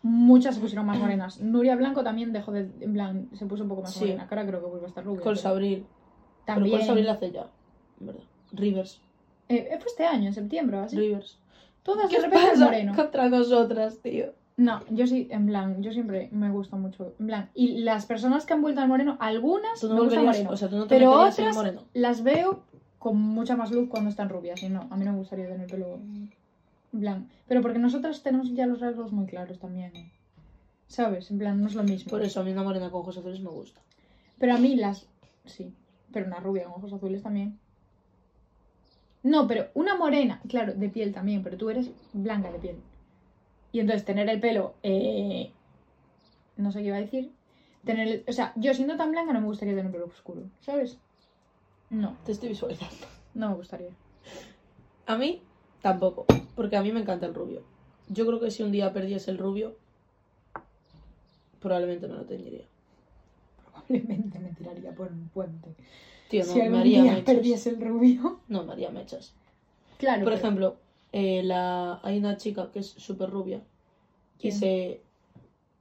[0.00, 1.38] muchas se pusieron más morenas.
[1.42, 2.70] Nuria Blanco también dejó de...
[2.80, 4.00] En plan, se puso un poco más Sí.
[4.06, 5.20] morena, que ahora creo que vuelve a estar rubia.
[5.20, 5.86] Col pero Sabril.
[6.46, 6.78] Pero También...
[6.78, 7.46] Col Sabril hace ya,
[8.00, 8.22] en verdad.
[8.52, 9.02] Rivers.
[9.50, 10.96] Eh, fue este año, en septiembre, o así.
[10.96, 11.38] Rivers.
[11.82, 12.94] Todas ¿Qué de repente moreno.
[12.96, 14.32] contra nosotras, tío?
[14.56, 17.14] No, yo sí, en plan, yo siempre me gusta mucho.
[17.18, 20.24] En plan, y las personas que han vuelto al moreno, algunas Tú no me gustan
[20.24, 20.50] moreno.
[20.50, 21.82] o sea, tú no te pero otras moreno.
[21.92, 22.62] las veo
[22.98, 24.62] con mucha más luz cuando están rubias.
[24.62, 25.98] Y no, a mí no me gustaría tener pelo
[26.98, 27.28] plan.
[27.46, 29.94] Pero porque nosotras tenemos ya los rasgos muy claros también.
[29.94, 30.10] ¿eh?
[30.88, 31.30] ¿Sabes?
[31.30, 32.10] En plan, no es lo mismo.
[32.10, 33.80] Por eso a mí una morena con ojos azules me gusta.
[34.38, 35.06] Pero a mí las.
[35.44, 35.74] Sí.
[36.12, 37.58] Pero una rubia con ojos azules también.
[39.22, 42.76] No, pero una morena, claro, de piel también, pero tú eres blanca de piel.
[43.76, 44.72] Y entonces tener el pelo.
[44.82, 45.50] eh,
[46.56, 47.30] no sé qué iba a decir.
[47.84, 50.96] Tener el- o sea, yo siendo tan blanca no me gustaría tener pelo oscuro, ¿sabes?
[51.90, 53.06] No, Te estoy visualizando.
[53.34, 53.90] no me gustaría.
[55.04, 55.42] A mí
[55.82, 57.64] tampoco, porque a mí me encanta el rubio.
[58.08, 59.76] Yo creo que si un día perdiese el rubio,
[61.60, 62.64] probablemente me lo tendría.
[63.62, 65.68] Probablemente me tiraría por un puente.
[66.30, 67.26] Tío, no, si algún haría día mechas.
[67.26, 68.40] perdiese el rubio.
[68.48, 69.34] No, me haría mechas.
[69.98, 70.24] Claro.
[70.24, 70.76] Por pero- ejemplo,
[71.18, 71.98] eh, la...
[72.02, 73.62] hay una chica que es súper rubia
[74.38, 74.54] y ¿Quién?
[74.54, 75.00] se...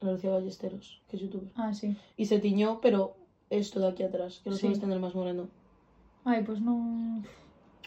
[0.02, 1.50] Lucía Ballesteros, que es youtuber.
[1.56, 1.96] Ah, sí.
[2.16, 3.16] Y se tiñó, pero
[3.50, 4.62] esto de aquí atrás, que lo Sí.
[4.62, 5.48] sueles tener más moreno.
[6.24, 7.24] Ay, pues no.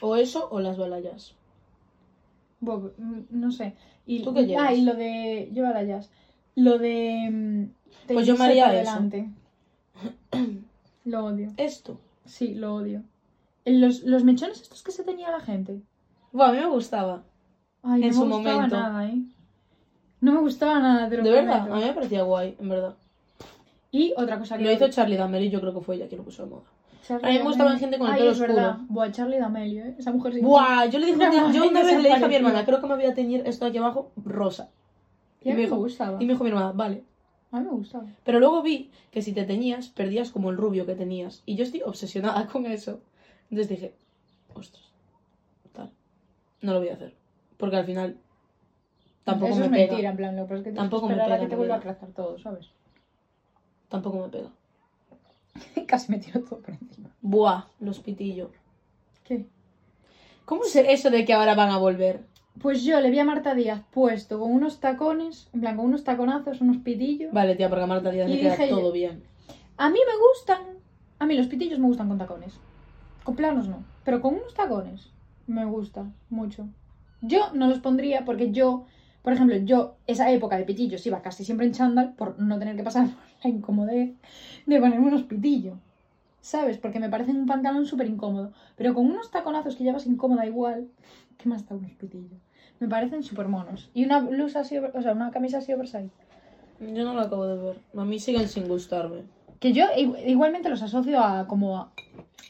[0.01, 1.35] O eso o las balayas.
[2.61, 2.93] Bob,
[3.31, 3.75] no sé.
[4.05, 4.67] Y, ¿Tú qué llevas?
[4.69, 5.49] Ah, y lo de.
[5.55, 6.11] La jazz.
[6.57, 7.29] Lo de.
[7.31, 8.91] mm, Pues yo me haría para eso.
[8.91, 9.31] adelante.
[11.05, 11.53] lo odio.
[11.57, 12.01] Esto.
[12.25, 13.03] Sí, lo odio.
[13.65, 15.81] Los, los mechones estos que se tenía la gente.
[16.33, 17.23] Bueno, a mí me gustaba.
[17.89, 18.77] Ay, En no su me gustaba momento.
[18.77, 19.23] nada, ¿eh?
[20.21, 22.95] No me gustaba nada, te lo De verdad, a mí me parecía guay, en verdad.
[23.91, 26.25] Y otra cosa que Lo hizo Charlie D'Amelio yo creo que fue ella quien lo
[26.25, 26.63] puso de moda.
[27.07, 27.81] Charlie A mí me gustaba D'Amelio.
[27.81, 28.71] gente con el Ay, pelo es verdad.
[28.73, 28.87] oscuro.
[28.91, 29.95] Buah, Charlie D'Amelio, ¿eh?
[29.99, 30.41] Esa mujer sí.
[30.41, 32.65] Buah, yo le dije un día- Una yo una vez le dije a mi hermana,
[32.67, 34.69] creo que me voy a teñir esto de aquí abajo rosa.
[35.43, 36.23] Y me dijo- gustaba.
[36.23, 37.05] Y me dijo mi hermana, vale.
[37.53, 38.05] A mí me gustaba.
[38.25, 41.43] Pero luego vi que si te teñías, perdías como el rubio que tenías.
[41.47, 43.01] Y yo estoy obsesionada con eso.
[43.51, 43.95] Entonces dije,
[44.55, 44.83] ostras,
[45.73, 45.91] tal.
[46.61, 47.15] No lo voy a hacer.
[47.59, 48.17] Porque al final
[49.25, 49.87] tampoco Eso me es pega.
[49.93, 51.57] mentira, en plan, lo que pasa es que tienes Tampoco que me pega, que te
[51.57, 52.71] vuelva a crecer todo, ¿sabes?
[53.89, 54.51] Tampoco me pega.
[55.87, 57.11] Casi me tiro todo por encima.
[57.21, 58.51] Buah, los pitillos.
[59.25, 59.47] ¿Qué?
[60.45, 62.25] ¿Cómo es eso de que ahora van a volver?
[62.61, 66.05] Pues yo le vi a Marta Díaz puesto con unos tacones, en plan, con unos
[66.05, 67.33] taconazos, unos pitillos.
[67.33, 69.23] Vale, tía, porque a Marta Díaz le queda dije todo bien.
[69.77, 70.79] A mí me gustan.
[71.21, 72.55] A mí los pitillos me gustan con tacones.
[73.25, 73.85] Con planos no.
[74.05, 75.11] Pero con unos tacones
[75.47, 76.67] me gusta mucho.
[77.21, 78.85] Yo no los pondría porque yo,
[79.23, 82.77] por ejemplo, yo esa época de pitillos iba casi siempre en chándal por no tener
[82.77, 84.15] que pasar por la incomodez
[84.67, 85.79] de ponerme unos pitillos.
[86.41, 86.79] ¿Sabes?
[86.79, 88.53] Porque me parecen un pantalón súper incómodo.
[88.77, 90.87] Pero con unos taconazos que llevas incómoda igual,
[91.37, 92.41] ¿qué más da unos pitillos?
[92.79, 93.91] Me parecen súper monos.
[93.93, 96.11] Y una blusa así, o sea, una camisa así oversize.
[96.81, 97.81] Yo no lo acabo de ver.
[97.97, 99.25] A mí siguen sin gustarme.
[99.59, 99.87] Que yo
[100.27, 101.93] igualmente los asocio a como a-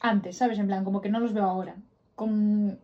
[0.02, 0.58] antes, ¿sabes?
[0.58, 1.76] En plan, como que no los veo ahora.
[2.14, 2.78] Con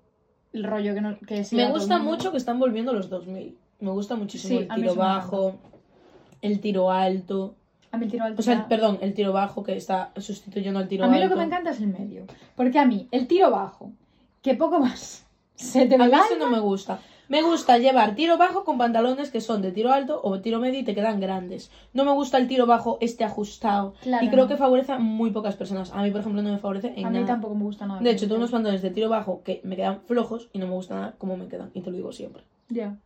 [0.55, 3.57] el rollo que, no, que Me a gusta mucho que están volviendo los 2000.
[3.81, 5.55] Me gusta muchísimo Sí, el a tiro eso bajo,
[6.43, 7.57] el tiro alto.
[7.91, 10.79] A mí el tiro alto O sea, el- perdón, el tiro bajo que está sustituyendo
[10.81, 11.29] al tiro A mí alto.
[11.29, 12.25] lo que me encanta es el medio.
[12.57, 13.93] Porque a mí, el tiro bajo,
[14.43, 17.01] que poco más se te A ve mí ese no me gusta.
[17.29, 20.81] Me gusta llevar tiro bajo con pantalones que son de tiro alto o tiro medio
[20.81, 21.71] y te quedan grandes.
[21.95, 23.95] No me gusta el tiro bajo este ajustado.
[24.03, 24.49] Claro, y creo no.
[24.49, 25.91] que favorece a muy pocas personas.
[25.93, 27.27] A mí, por ejemplo, no me favorece en A mí nada.
[27.27, 28.01] tampoco me gusta nada.
[28.01, 30.75] De hecho, tengo unos pantalones de tiro bajo que me quedan flojos y no me
[30.75, 31.71] gusta nada cómo me quedan.
[31.73, 32.43] Y te lo digo siempre.
[32.69, 32.97] Ya.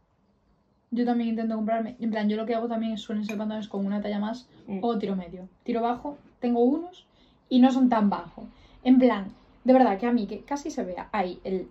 [0.91, 1.97] Yo también intento comprarme.
[2.01, 4.49] En plan, yo lo que hago también es suelen ser pantalones con una talla más
[4.67, 4.81] Mm.
[4.83, 5.49] o tiro medio.
[5.63, 7.07] Tiro bajo, tengo unos
[7.49, 8.45] y no son tan bajos.
[8.85, 9.27] En plan,
[9.65, 11.69] de verdad que a mí que casi se vea ahí el.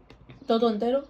[0.48, 1.04] Todo entero.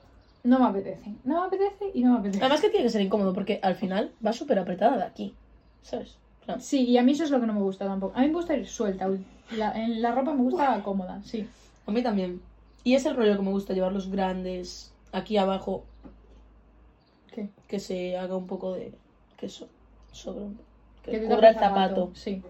[0.44, 1.14] No me apetece.
[1.24, 2.44] No me apetece y no me apetece.
[2.44, 5.34] Además que tiene que ser incómodo porque al final va súper apretada de aquí.
[5.82, 6.16] ¿Sabes?
[6.60, 8.14] Sí, y a mí eso es lo que no me gusta tampoco.
[8.18, 9.10] A mí me gusta ir suelta.
[9.58, 11.48] La- en la ropa me gusta cómoda, sí.
[11.86, 12.42] A mí también.
[12.86, 15.84] Y es el rollo que me gusta llevar los grandes aquí abajo.
[17.34, 17.50] ¿Qué?
[17.68, 18.94] Que se haga un poco de.
[19.38, 19.68] Que eso.
[20.12, 20.60] Sobre un-
[21.04, 22.12] Que, Que cubra el zapato.
[22.14, 22.42] Sí.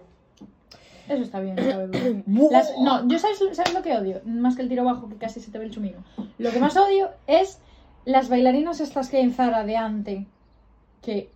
[1.08, 1.56] Eso está bien.
[2.50, 5.40] Las- no, yo sabes, sabes lo que odio, más que el tiro bajo que casi
[5.40, 6.04] se te ve el chumino.
[6.38, 7.58] Lo que más odio es
[8.08, 10.26] las bailarinas estas que hay en Zara de ante.
[11.02, 11.30] Que.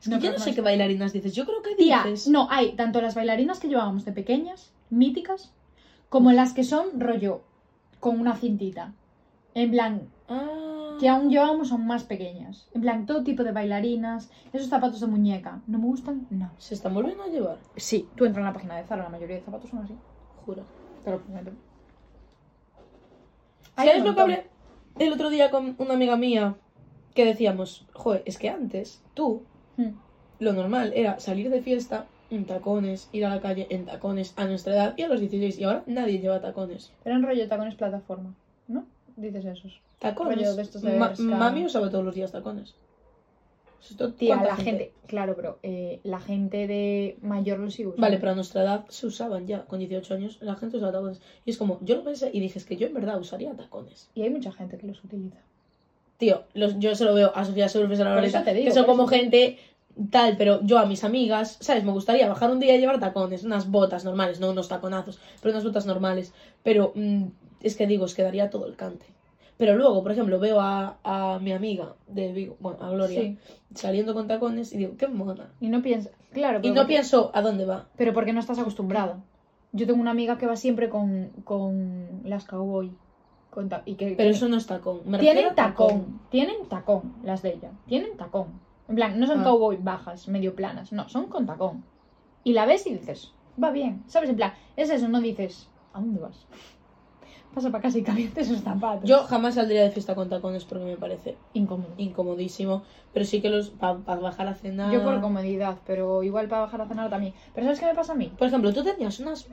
[0.00, 1.34] Es que yo no sé qué bailarinas dices.
[1.34, 2.28] Yo creo que Tía, dices.
[2.28, 5.52] no, hay tanto las bailarinas que llevábamos de pequeñas, míticas,
[6.08, 7.40] como las que son rollo,
[7.98, 8.92] con una cintita.
[9.54, 10.96] En plan, Ah.
[11.00, 12.68] que aún llevábamos aún más pequeñas.
[12.74, 15.60] En plan, todo tipo de bailarinas, esos zapatos de muñeca.
[15.66, 16.26] ¿No me gustan?
[16.30, 16.50] No.
[16.58, 17.56] Se están volviendo a llevar.
[17.76, 19.94] Sí, tú entras en la página de Zara, la mayoría de zapatos son así.
[20.44, 20.62] Juro.
[21.04, 21.52] Te lo prometo.
[23.76, 24.57] Hay ¿Sabes lo que hablé
[24.98, 26.54] el otro día con una amiga mía?
[27.14, 29.42] Que decíamos, joder, es que antes tú,
[29.76, 29.90] Hmm.
[30.40, 34.44] lo normal era salir de fiesta en tacones, ir a la calle en tacones a
[34.44, 35.58] nuestra edad y a los 16.
[35.58, 36.92] Y ahora nadie lleva tacones.
[37.04, 38.34] Pero en rollo tacones plataforma,
[38.66, 38.84] ¿no?
[39.16, 39.80] Dices esos.
[39.98, 40.36] Tacones.
[40.38, 41.22] Rollo de estos de Ma- Bershka.
[41.24, 42.74] mami usaba todos los días tacones.
[43.80, 44.92] Esto- Tía, ¿cuánta la gente...
[45.06, 48.02] Claro, pero eh, la gente de mayor lo sigue usando.
[48.02, 51.20] Vale, pero a nuestra edad se usaban ya, con 18 años, la gente usaba tacones.
[51.46, 54.10] Y es como, yo lo pensé y dije, es que yo en verdad usaría tacones.
[54.14, 55.38] Y hay mucha gente que los utiliza.
[56.18, 59.04] Tío, los, yo se lo veo a Sofía Surfes a la digo, que son como
[59.04, 59.58] eso gente
[60.10, 61.84] tal, pero yo a mis amigas, ¿sabes?
[61.84, 65.52] Me gustaría bajar un día y llevar tacones, unas botas normales, no unos taconazos, pero
[65.52, 66.32] unas botas normales.
[66.62, 67.24] Pero mm,
[67.62, 69.06] es que digo, os quedaría todo el cante.
[69.58, 73.38] Pero luego, por ejemplo, veo a, a mi amiga de Vigo, bueno, a Gloria, Sí.
[73.74, 75.50] saliendo con tacones y digo, qué mona.
[75.60, 76.12] Y no piensas...
[76.32, 77.88] Claro, Y no porque- pienso a dónde va.
[77.96, 79.16] Pero porque no estás acostumbrado.
[79.72, 82.92] Yo tengo una amiga que va siempre con, con las cowboy.
[83.50, 85.00] Con ta- y que, Pero eso no es tacón.
[85.06, 88.60] Me Tienen tacón, tienen tacón las de ella, tienen tacón.
[88.88, 89.44] En plan, no son Ah.
[89.44, 91.82] cowboy bajas, medio planas, no, son con tacón.
[92.44, 94.30] Y la ves y dices, va bien, ¿sabes?
[94.30, 96.46] En plan, es eso, no dices, ¿a dónde vas?
[97.54, 99.08] Pasa para casa y caliente esos zapatos.
[99.08, 101.94] Yo jamás saldría de fiesta con tacones porque me parece Incómodo.
[101.96, 102.82] incomodísimo.
[103.12, 104.92] Pero sí que los para bajar a cenar.
[104.92, 107.34] Yo por comodidad, pero igual para bajar a cenar también.
[107.54, 108.26] Pero ¿sabes qué me pasa a mí?
[108.38, 109.48] Por ejemplo, tú tenías unos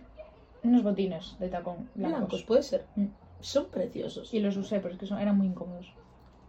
[0.64, 2.20] Unos botines de tacón blancos.
[2.20, 2.88] blancos, puede ser.
[2.96, 3.06] Mm.
[3.40, 4.34] Son preciosos.
[4.34, 5.94] Y los usé, pero es que son, eran muy incómodos.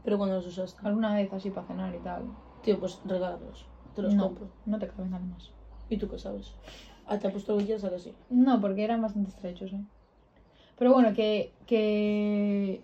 [0.02, 2.24] Pero cuando los usaste, Alguna vez así para cenar y tal.
[2.62, 3.66] tío, pues regálalos.
[3.94, 4.48] Te los no, compro.
[4.64, 5.50] no te caben además.
[5.88, 6.52] ¿Y tú qué sabes?
[7.06, 8.14] Ah, te ha puesto guillas a que sí.
[8.30, 9.80] No, porque eran bastante estrechos, ¿eh?
[10.78, 12.80] Pero bueno, que, que...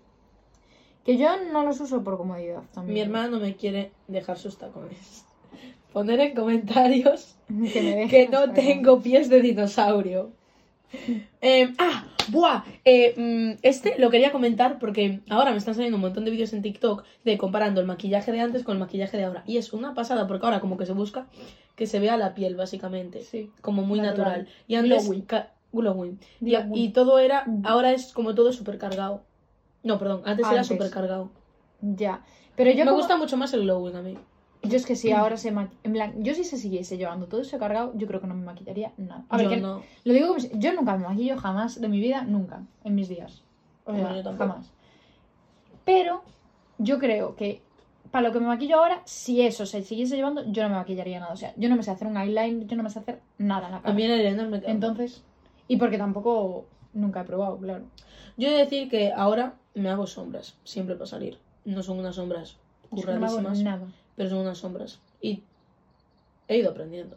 [1.05, 2.93] Que yo no los uso por comodidad también.
[2.93, 5.25] Mi hermano me quiere dejar sus tacones.
[5.93, 8.55] Poner en comentarios Que me que no tacones.
[8.65, 10.31] tengo pies de dinosaurio.
[11.41, 16.01] Eh, ah, buah, eh, mm, este lo quería comentar porque ahora me están saliendo un
[16.01, 19.23] montón de vídeos en TikTok de comparando el maquillaje de antes con el maquillaje de
[19.25, 19.43] ahora.
[19.47, 21.25] Y es una pasada porque ahora como que se busca
[21.75, 23.49] que se vea la piel básicamente, Sí.
[23.61, 24.43] como muy Natural.
[24.43, 24.47] natural.
[24.67, 25.09] Y antes
[25.73, 26.19] glowing.
[26.39, 29.23] Y, todo era, ahora es como todo súper cargado.
[29.83, 30.67] No, perdón, antes, era Antes.
[30.67, 31.29] súper cargado.
[31.81, 32.23] Ya.
[32.55, 34.17] Pero yo Me como- gusta mucho más el glowing a mí.
[34.61, 37.41] Yo es que si ahora se maqui- En plan, yo si se siguiese llevando todo
[37.41, 39.25] eso cargado, yo creo que no me maquillaría nada.
[39.27, 39.81] A ver, Yo que- no.
[40.05, 40.49] Lo digo como si...
[40.53, 43.43] Yo nunca me maquillo jamás de mi vida, nunca, en mis días.
[43.85, 44.71] O sea, Bueno, jamás.
[45.85, 46.23] Pero
[46.77, 47.61] yo creo que
[48.11, 51.19] para lo que me maquillo ahora, si eso se siguiese llevando, yo no me maquillaría
[51.19, 51.33] nada.
[51.33, 53.65] O sea, yo no me sé hacer un eyeliner, yo no me sé hacer nada
[53.67, 53.91] en la cara.
[53.91, 54.71] A mí el eyeliner me queda.
[54.71, 55.23] Entonces,
[55.67, 57.85] y porque tampoco nunca he probado, claro.
[58.37, 61.37] Yo he de decir que ahora me hago sombras, siempre para salir.
[61.65, 62.57] No son unas sombras
[62.89, 63.87] que no curradísimas, nada.
[64.15, 64.99] pero son unas sombras.
[65.21, 65.43] Y
[66.47, 67.15] he ido aprendiendo.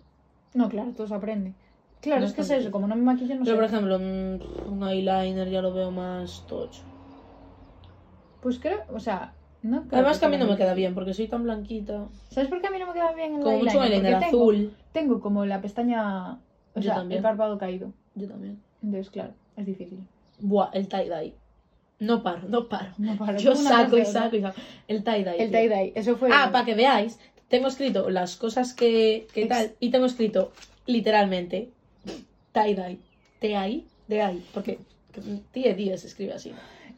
[0.54, 1.52] No, claro, todo se aprende.
[2.00, 3.60] Claro, No es que es eso, como no me maquillo, no Pero, sé.
[3.62, 6.82] por ejemplo, un, eyeliner ya lo veo más tocho.
[8.42, 9.32] Pues creo, o sea,
[9.62, 10.76] no creo Además que a mí no me queda mucho.
[10.76, 12.06] bien, porque soy tan blanquita.
[12.30, 13.92] ¿Sabes por qué a mí no me queda bien el Como mucho un eyeliner?
[13.92, 14.76] eyeliner Porque tengo- azul.
[14.92, 16.38] Tengo como la pestaña, o
[16.76, 17.18] Yo sea, también.
[17.18, 17.92] el párpado caído.
[18.16, 18.60] Yo también.
[18.82, 19.98] Entonces, claro, es difícil.
[20.40, 21.32] Buah, el tie-dye.
[22.00, 22.90] No paro, no paro.
[22.98, 24.60] No para, Yo saco y saco y saco.
[24.88, 25.42] El tie-dye.
[25.42, 26.28] El tie-dye, eso fue...
[26.32, 30.52] Ah, para que veáis, tengo escrito las cosas que, que Ex- tal, y tengo escrito
[30.86, 31.70] literalmente
[32.52, 32.98] tie-dye.
[33.40, 34.78] T-I, de ahí, porque
[35.52, 36.52] tie die se escribe así.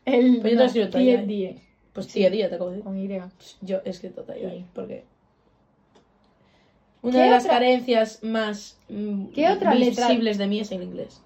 [0.04, 1.26] El, Pues yo te lo escribo tie- tie-dye.
[1.26, 2.84] die, Pues tie die te acabo de decir.
[2.84, 3.08] con Y.
[3.62, 4.64] Yo he escrito tie-dye, Sí.
[4.74, 5.04] porque.
[7.02, 10.72] Una ¿Qué de las otra- carencias más mm, ¿Qué otra letra- visibles de mí es
[10.72, 11.22] el inglés.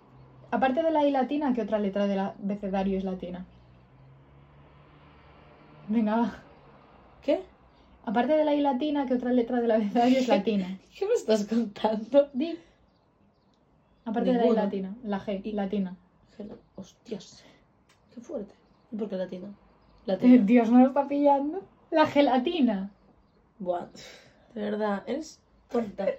[0.51, 3.47] Aparte de la I latina, ¿qué otra letra del abecedario es latina?
[5.89, 6.35] Venga, va.
[7.23, 7.41] ¿Qué?
[8.05, 10.79] Aparte de la I latina, ¿qué otra letra del abecedario es latina?
[10.99, 12.29] ¿Qué me estás contando?
[12.33, 12.59] Di.
[14.05, 15.97] Aparte de la I latina, la G, Y- latina.
[16.77, 17.45] Hostias.
[18.15, 18.55] Qué fuerte.
[18.91, 19.49] ¿Y por qué latina?
[20.07, 20.43] Latina.
[20.45, 21.63] Dios, ¿no lo está pillando?
[21.93, 22.91] La gelatina.
[23.61, 23.87] Buah.
[24.55, 25.39] De verdad, eres
[25.73, 26.07] tonta.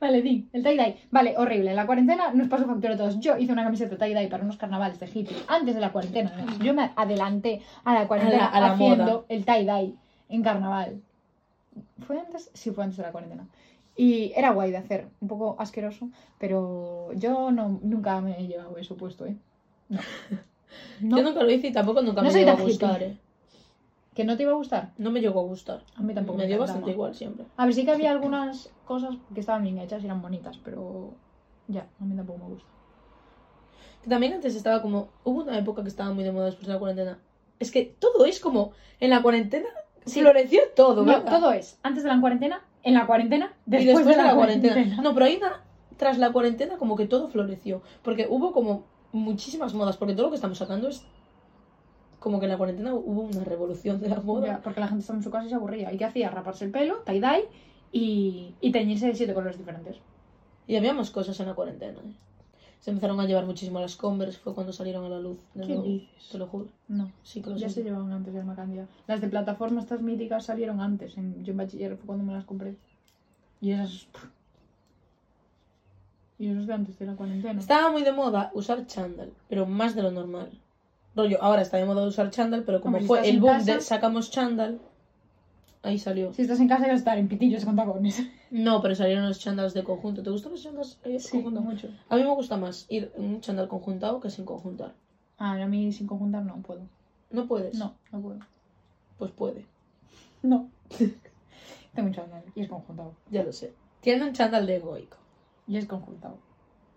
[0.00, 0.96] Vale, di, el tie-dye.
[1.10, 1.74] Vale, horrible.
[1.74, 3.18] La cuarentena nos pasó factura a todos.
[3.20, 6.32] Yo hice una camiseta tie-dye para unos carnavales de hippies antes de la cuarentena.
[6.62, 9.24] Yo me adelanté a la cuarentena A la- a la haciendo moda.
[9.28, 9.94] el tie-dye
[10.28, 11.00] en carnaval.
[12.06, 12.50] ¿Fue antes?
[12.52, 13.46] Sí, fue antes de la cuarentena.
[13.96, 16.08] Y era guay de hacer, un poco asqueroso,
[16.38, 19.36] pero yo no, nunca me he llevado eso puesto, ¿eh?
[19.88, 20.00] No.
[21.02, 21.18] No.
[21.18, 23.06] Yo nunca lo hice y tampoco nunca No me soy llegó a tan gustar, hippie.
[23.08, 23.16] eh.
[24.14, 24.92] ¿Que no te iba a gustar?
[24.98, 25.82] No me llegó a gustar.
[25.96, 26.74] A mí tampoco me dio encantaba.
[26.74, 27.46] bastante igual siempre.
[27.56, 31.14] A ver, sí que había algunas cosas que estaban bien hechas y eran bonitas, pero
[31.68, 32.68] ya, a mí tampoco me gusta.
[34.02, 35.08] Que también antes estaba como.
[35.24, 37.18] Hubo una época que estaba muy de moda después de la cuarentena.
[37.58, 38.72] Es que todo es como.
[39.00, 39.68] En la cuarentena
[40.04, 40.20] Sí.
[40.20, 41.30] floreció todo, No, ¿verdad?
[41.30, 45.00] todo es antes de la cuarentena, en la cuarentena, y después, después de la, cuarentena.
[45.00, 45.62] No, pero una.
[45.96, 47.82] Tras la cuarentena, como que todo floreció.
[48.02, 49.96] Porque hubo como muchísimas modas.
[49.96, 51.06] Porque todo lo que estamos sacando es.
[52.22, 54.46] Como que en la cuarentena hubo una revolución de la moda.
[54.46, 55.92] Ya, porque la gente estaba en su casa y se aburría.
[55.92, 56.30] ¿Y qué hacía?
[56.30, 57.48] Raparse el pelo, tie-dye
[57.90, 59.96] y, y teñirse de siete colores diferentes.
[60.68, 61.98] Y había más cosas en la cuarentena.
[61.98, 62.12] ¿eh?
[62.80, 64.38] Se empezaron a llevar muchísimo las Converse.
[64.38, 65.38] Fue cuando salieron a la luz.
[65.54, 65.82] De ¿Qué nuevo.
[65.82, 66.28] dices?
[66.30, 66.68] Te lo juro.
[66.88, 67.74] No, Sí que lo ya sé.
[67.76, 68.86] se llevaban antes, ya una cantidad.
[69.08, 71.16] Las de plataforma, estas míticas, salieron antes.
[71.18, 72.76] En, yo en bachiller fue cuando me las compré.
[73.60, 74.06] Y esas...
[76.38, 77.60] Y eso es de antes de la cuarentena.
[77.60, 80.50] Estaba muy de moda usar chándal, pero más de lo normal.
[81.14, 83.40] Rollo, ahora está de moda usar chándal, pero como Hombre, si fue estás el en
[83.42, 84.80] boom casa- de sacamos chándal,
[85.82, 86.32] ahí salió.
[86.32, 88.22] Si estás en casa, ibas a estar en pitillos con tacones.
[88.50, 90.22] No, pero salieron los chándals de conjunto.
[90.22, 91.60] ¿Te gustan los chándals eh, conjunto?
[91.60, 91.88] mucho.
[92.08, 94.94] A mí me gusta más ir en un chándal conjuntado que sin conjuntar.
[95.38, 96.82] Ah, a mí sin conjuntar no puedo.
[97.30, 97.74] ¿No puedes?
[97.78, 98.38] No, no puedo.
[99.18, 99.66] Pues puede,
[100.42, 100.70] No.
[101.94, 103.14] Tengo un chándal y es conjuntado.
[103.30, 103.72] ya lo sé.
[104.00, 105.16] Tiene un chándal de goico.
[105.66, 106.38] Y es conjuntado.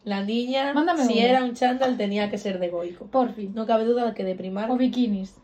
[0.05, 1.21] La niña, Mándame si uno.
[1.21, 3.07] era un chándal, tenía que ser de goico.
[3.07, 3.53] Por fin.
[3.55, 4.69] No cabe duda de que de primar.
[4.71, 5.35] O bikinis.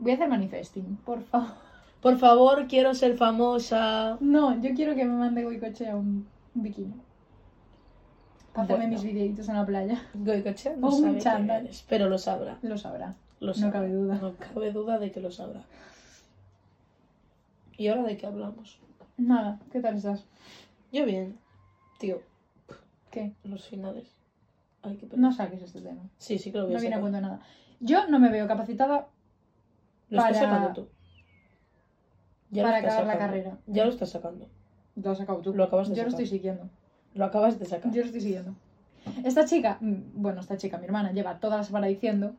[0.00, 1.48] Voy a hacer manifesting, por favor.
[2.02, 4.16] Por favor, quiero ser famosa.
[4.20, 6.94] No, yo quiero que me mande Goicochea un, un bikini.
[8.52, 9.02] Para hacerme Bueno.
[9.02, 10.02] mis videitos en la playa.
[10.14, 11.64] Goicoechea no O un sabe chándal.
[11.66, 12.58] eres, pero lo sabrá.
[12.62, 13.14] Lo sabrá.
[13.38, 13.72] Lo No sabrá.
[13.72, 14.18] cabe duda.
[14.20, 15.60] No cabe duda de que lo sabrá.
[17.76, 18.78] ¿Y ahora de qué hablamos?
[19.16, 20.24] Nada, ¿qué tal estás?
[20.92, 21.38] Yo bien.
[21.98, 22.20] Tío,
[23.10, 23.32] ¿Qué?
[23.44, 24.14] los finales.
[24.82, 26.02] Hay que No saques este tema.
[26.18, 27.40] Sí, sí que lo voy a No viene a cuento de nada.
[27.80, 29.08] Yo no me veo capacitada
[30.08, 30.88] Lo estás para- sacando tú.
[32.50, 33.58] Ya lo para estás acabar la carrera.
[33.66, 34.48] Ya lo estás sacando.
[34.96, 35.54] Lo has sacado tú.
[35.54, 36.22] Lo acabas de Yo lo sacar.
[36.22, 36.68] estoy siguiendo.
[37.14, 37.92] Lo acabas de sacar.
[37.92, 38.54] Yo lo estoy siguiendo.
[39.24, 42.34] Esta chica, mm, bueno, esta chica, mi hermana, lleva toda la semana diciendo.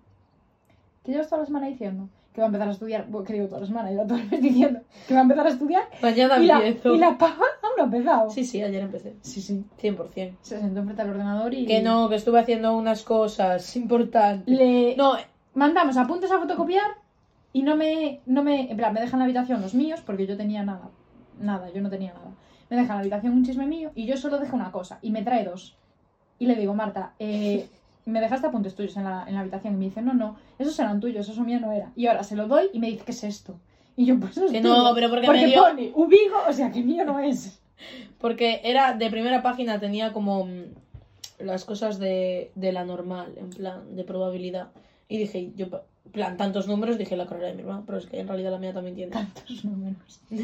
[1.04, 2.10] ¿Qué llevas toda la semana diciendo?
[2.34, 3.08] Que va a empezar a estudiar.
[3.08, 5.48] Bueno, que digo toda la semana, lleva toda el mes diciendo que va a empezar
[5.48, 5.84] a estudiar.
[6.02, 6.94] Mañana Y la, empiezo.
[6.96, 8.30] y la pava aún no ha empezado.
[8.30, 9.16] Sí, sí, ayer empecé.
[9.22, 9.64] sí, sí.
[9.82, 10.36] 100%.
[10.42, 11.66] Se sentó frente al ordenador y.
[11.66, 14.56] Que no, que estuve haciendo unas cosas importantes.
[14.56, 15.16] Le No,
[15.54, 16.92] mandamos apuntes a fotocopiar
[17.54, 18.70] y no me, no me.
[18.72, 20.90] En plan, me dejan la habitación los míos porque yo tenía nada.
[21.40, 22.32] Nada, yo no tenía nada.
[22.70, 25.12] Me deja en la habitación un chisme mío y yo solo dejo una cosa y
[25.12, 25.76] me trae dos.
[26.40, 27.68] Y le digo, Marta, eh,
[28.06, 30.78] me dejaste apuntes tuyos en la, en la habitación y me dice, no, no, esos
[30.80, 31.92] eran tuyos, eso mío no era.
[31.96, 33.60] Y ahora se lo doy y me dice, ¿qué es esto?
[33.96, 35.62] Y yo, pues eso es que no, pero porque, porque me dio.
[35.62, 37.61] pone Ubigo, o sea que mío no es.
[38.20, 40.64] Porque era de primera página, tenía como mm,
[41.40, 44.70] las cosas de, de la normal, en plan, de probabilidad.
[45.10, 45.66] Y dije, yo,
[46.06, 48.52] en plan, tantos números, dije la carrera de mi hermano, pero es que en realidad
[48.52, 49.12] la mía también tiene.
[49.12, 50.22] Tantos números.
[50.32, 50.38] Lo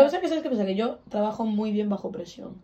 [0.00, 0.66] que pasa es que, ¿sabes qué pasa?
[0.66, 2.54] Que yo trabajo muy bien bajo presión.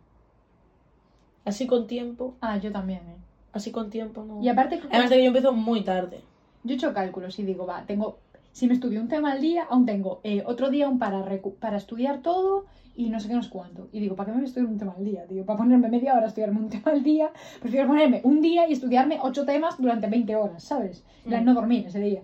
[1.45, 3.17] Así con tiempo, Ah, yo también, ¿eh?
[3.53, 4.43] así con tiempo no.
[4.43, 6.21] Y aparte, Además de que yo empiezo muy tarde.
[6.65, 8.19] yo he hecho cálculos y digo, va, tengo
[8.53, 11.25] si me estudio un tema al día, aún tengo eh, otro día aún para,
[11.59, 13.89] para estudiar todo y no sé qué, no sé cuánto.
[13.93, 15.45] Y digo, ¿para qué me voy a estudiar un tema al día, tío?
[15.45, 18.73] Para ponerme media hora a estudiarme un tema al día, prefiero ponerme un día y
[18.73, 21.05] estudiarme ocho temas durante 20 horas, ¿sabes?
[21.25, 21.45] Mm.
[21.45, 22.23] no dormir ese día.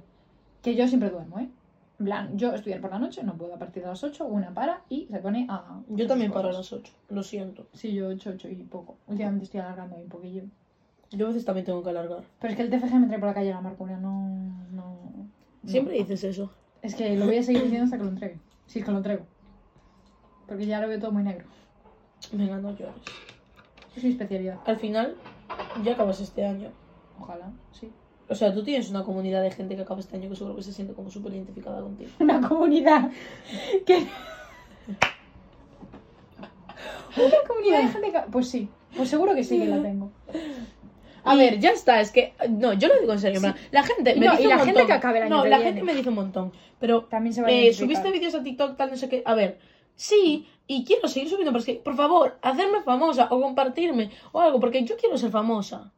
[0.63, 1.49] Que yo siempre duermo, ¿eh?
[1.99, 4.55] En plan, yo estudiar por la noche, no puedo a partir de las 8, una
[4.55, 5.81] para y se pone a...
[5.89, 6.55] Yo también a cosas.
[6.55, 7.67] las 8, lo siento.
[7.73, 8.99] Sí, yo 8, 8 y poco.
[9.09, 10.43] Últimamente estoy alargando ahí un poquillo.
[11.11, 12.23] Yo a veces también tengo que alargar.
[12.41, 15.18] Pero es que el TFG me trae por la calle la Marcuria, no, no...
[15.63, 15.71] no.
[15.71, 16.51] Siempre dices eso.
[16.83, 18.39] Es que lo voy a seguir diciendo hasta que lo entregue.
[18.67, 19.27] Si es que lo entrego.
[20.47, 21.47] Porque ya lo veo todo muy negro.
[22.33, 22.95] Venga, no llores.
[23.97, 24.59] Es mi especialidad.
[24.65, 25.17] Al final,
[25.83, 26.71] ya acabas este año.
[27.21, 27.91] Ojalá, sí.
[28.29, 30.63] O sea, tú tienes una comunidad de gente que acaba este año que seguro que
[30.63, 32.11] se siente como súper identificada contigo.
[32.21, 33.11] Una comunidad
[33.87, 33.97] que...
[37.17, 38.21] Una comunidad de gente que...
[38.31, 38.69] Pues sí.
[38.97, 40.13] Pues seguro que sí que la tengo.
[41.31, 42.33] A Y- ver, ya está, es que.
[42.49, 43.41] No, yo lo digo en serio.
[43.71, 44.87] La gente me no, dice y un la gente montón.
[44.87, 45.73] que acabe el año No, que la viene.
[45.73, 46.53] gente me dice un montón.
[46.81, 49.23] Pero También se va eh, subiste vídeos a TikTok, tal, no sé qué.
[49.27, 49.59] A ver,
[49.95, 54.41] sí, y quiero seguir subiendo, pero es que, por favor, hacerme famosa o compartirme o
[54.41, 55.93] algo, porque yo quiero ser famosa.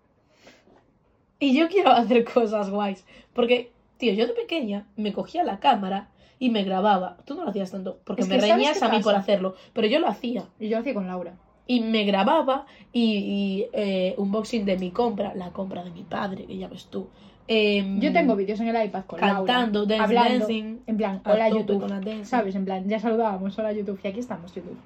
[1.38, 3.04] Y yo quiero hacer cosas guays.
[3.32, 7.18] Porque, tío, yo de pequeña me cogía la cámara y me grababa.
[7.26, 9.54] Tú no lo hacías tanto, porque Es me que ¿sabes reñías a mí por hacerlo.
[9.72, 10.44] Pero yo lo hacía.
[10.58, 11.34] Y yo lo hacía con Laura.
[11.70, 16.44] Y me grababa y, y, eh, unboxing de mi compra, la compra de mi padre,
[16.44, 17.06] que ya ves tú.
[17.46, 19.96] Em, Yo tengo vídeos en el iPad con cantando, Laura.
[19.98, 20.38] dance, hablando.
[20.46, 20.78] dancing.
[20.88, 21.80] En plan, hola YouTube.
[21.80, 22.24] con.
[22.24, 22.56] ¿Sabes?
[22.56, 23.56] En plan, ya saludábamos.
[23.56, 24.00] Hola YouTube.
[24.02, 24.76] Y aquí estamos, YouTube.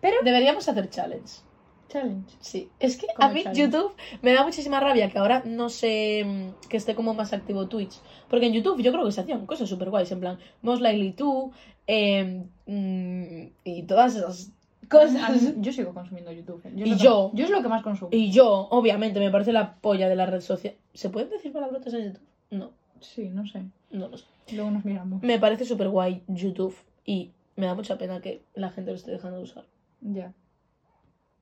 [0.00, 1.40] Deberíamos hacer challenge.
[1.88, 2.36] Challenge.
[2.38, 3.60] Sí, es que a mí challenge.
[3.60, 7.66] YouTube me da muchísima rabia que ahora no sé mm, que esté como más activo
[7.66, 7.98] Twitch.
[8.28, 11.12] Porque en YouTube yo creo que se hacían cosas súper guays, en plan, Most Likely
[11.14, 11.50] tú
[11.88, 14.52] em, mm, y todas esas
[14.90, 15.54] cosas.
[15.56, 16.60] yo sigo consumiendo YouTube.
[16.66, 16.72] ¿eh?
[16.76, 17.30] Y lo que- yo.
[17.34, 18.10] yo es lo que más consumo.
[18.12, 20.74] Y yo, obviamente, me parece la polla de la red social.
[20.92, 22.26] ¿Se pueden decir palabrotas en YouTube?
[22.50, 23.62] No, Sí, no sé.
[23.92, 24.26] no lo sé.
[24.52, 25.22] Luego nos miramos.
[25.22, 26.74] Me parece súper guay YouTube
[27.06, 29.64] y me da mucha pena que la gente lo esté dejando de usar.
[30.00, 30.32] Ya.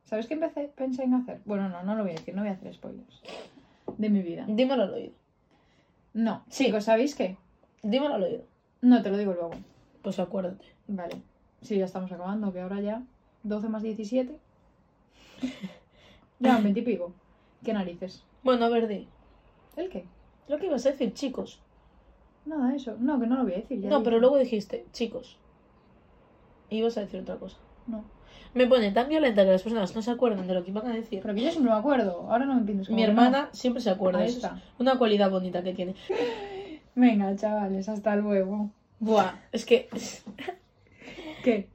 [0.05, 1.41] ¿Sabes qué empecé, pensé en hacer?
[1.45, 3.23] Bueno, no, no lo voy a decir, no voy a hacer spoilers.
[3.97, 4.45] De mi vida.
[4.49, 5.13] Dímelo al oído.
[6.15, 6.45] No.
[6.51, 7.37] Chicos, ¿sabéis qué?
[7.83, 8.45] Dímelo al oído.
[8.81, 9.51] No, te lo digo luego.
[10.03, 10.65] Pues acuérdate.
[10.87, 11.17] Vale.
[11.63, 13.03] Sí, ya estamos acabando, que ahora ya
[13.43, 14.37] 12 más 17.
[16.41, 17.13] Ya, 20 y pico.
[17.65, 18.25] ¿Qué narices?
[18.43, 19.09] Bueno, a ver, di.
[19.77, 20.05] ¿El qué?
[20.49, 21.61] Lo que ibas a decir, chicos.
[22.47, 22.97] Nada, eso.
[22.99, 23.81] No, que no lo voy a decir.
[23.81, 24.05] ya No, dije.
[24.05, 25.37] pero luego dijiste, chicos.
[26.71, 27.57] Y ibas a decir otra cosa.
[27.87, 28.05] No.
[28.55, 30.95] Me pone tan violenta que las personas no se acuerdan de lo que iban a
[30.95, 31.21] decir.
[31.23, 32.27] Pero que yo siempre me acuerdo.
[32.31, 32.89] Ahora no me entiendes.
[32.91, 34.21] Mi hermana siempre se acuerda.
[34.21, 34.61] Ahí es está.
[34.79, 35.95] una cualidad bonita que tiene.
[36.95, 38.71] Venga, chavales, hasta luego.
[39.01, 39.89] Buah, es que.
[41.45, 41.69] ¿Qué?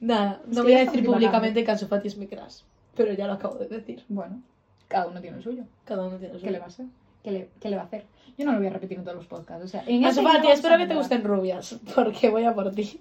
[0.00, 2.62] Nada, no voy a decir públicamente que Ansu Fati es mi crush.
[2.94, 4.04] Pero ya lo acabo de decir.
[4.08, 4.42] Bueno,
[4.88, 5.64] cada uno tiene el suyo.
[5.84, 6.44] Cada uno tiene su.
[6.44, 6.86] ¿Qué le va a hacer?
[7.22, 8.06] ¿Qué le, qué le va a hacer?
[8.36, 9.64] Yo no lo voy a repetir en todos los podcasts.
[9.64, 11.78] O sea, en Ansu Fati, espero que te gusten rubias.
[11.94, 13.00] Porque voy a por ti.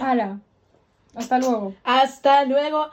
[0.00, 0.40] Hala.
[1.14, 1.74] Hasta luego.
[1.84, 2.90] Hasta luego.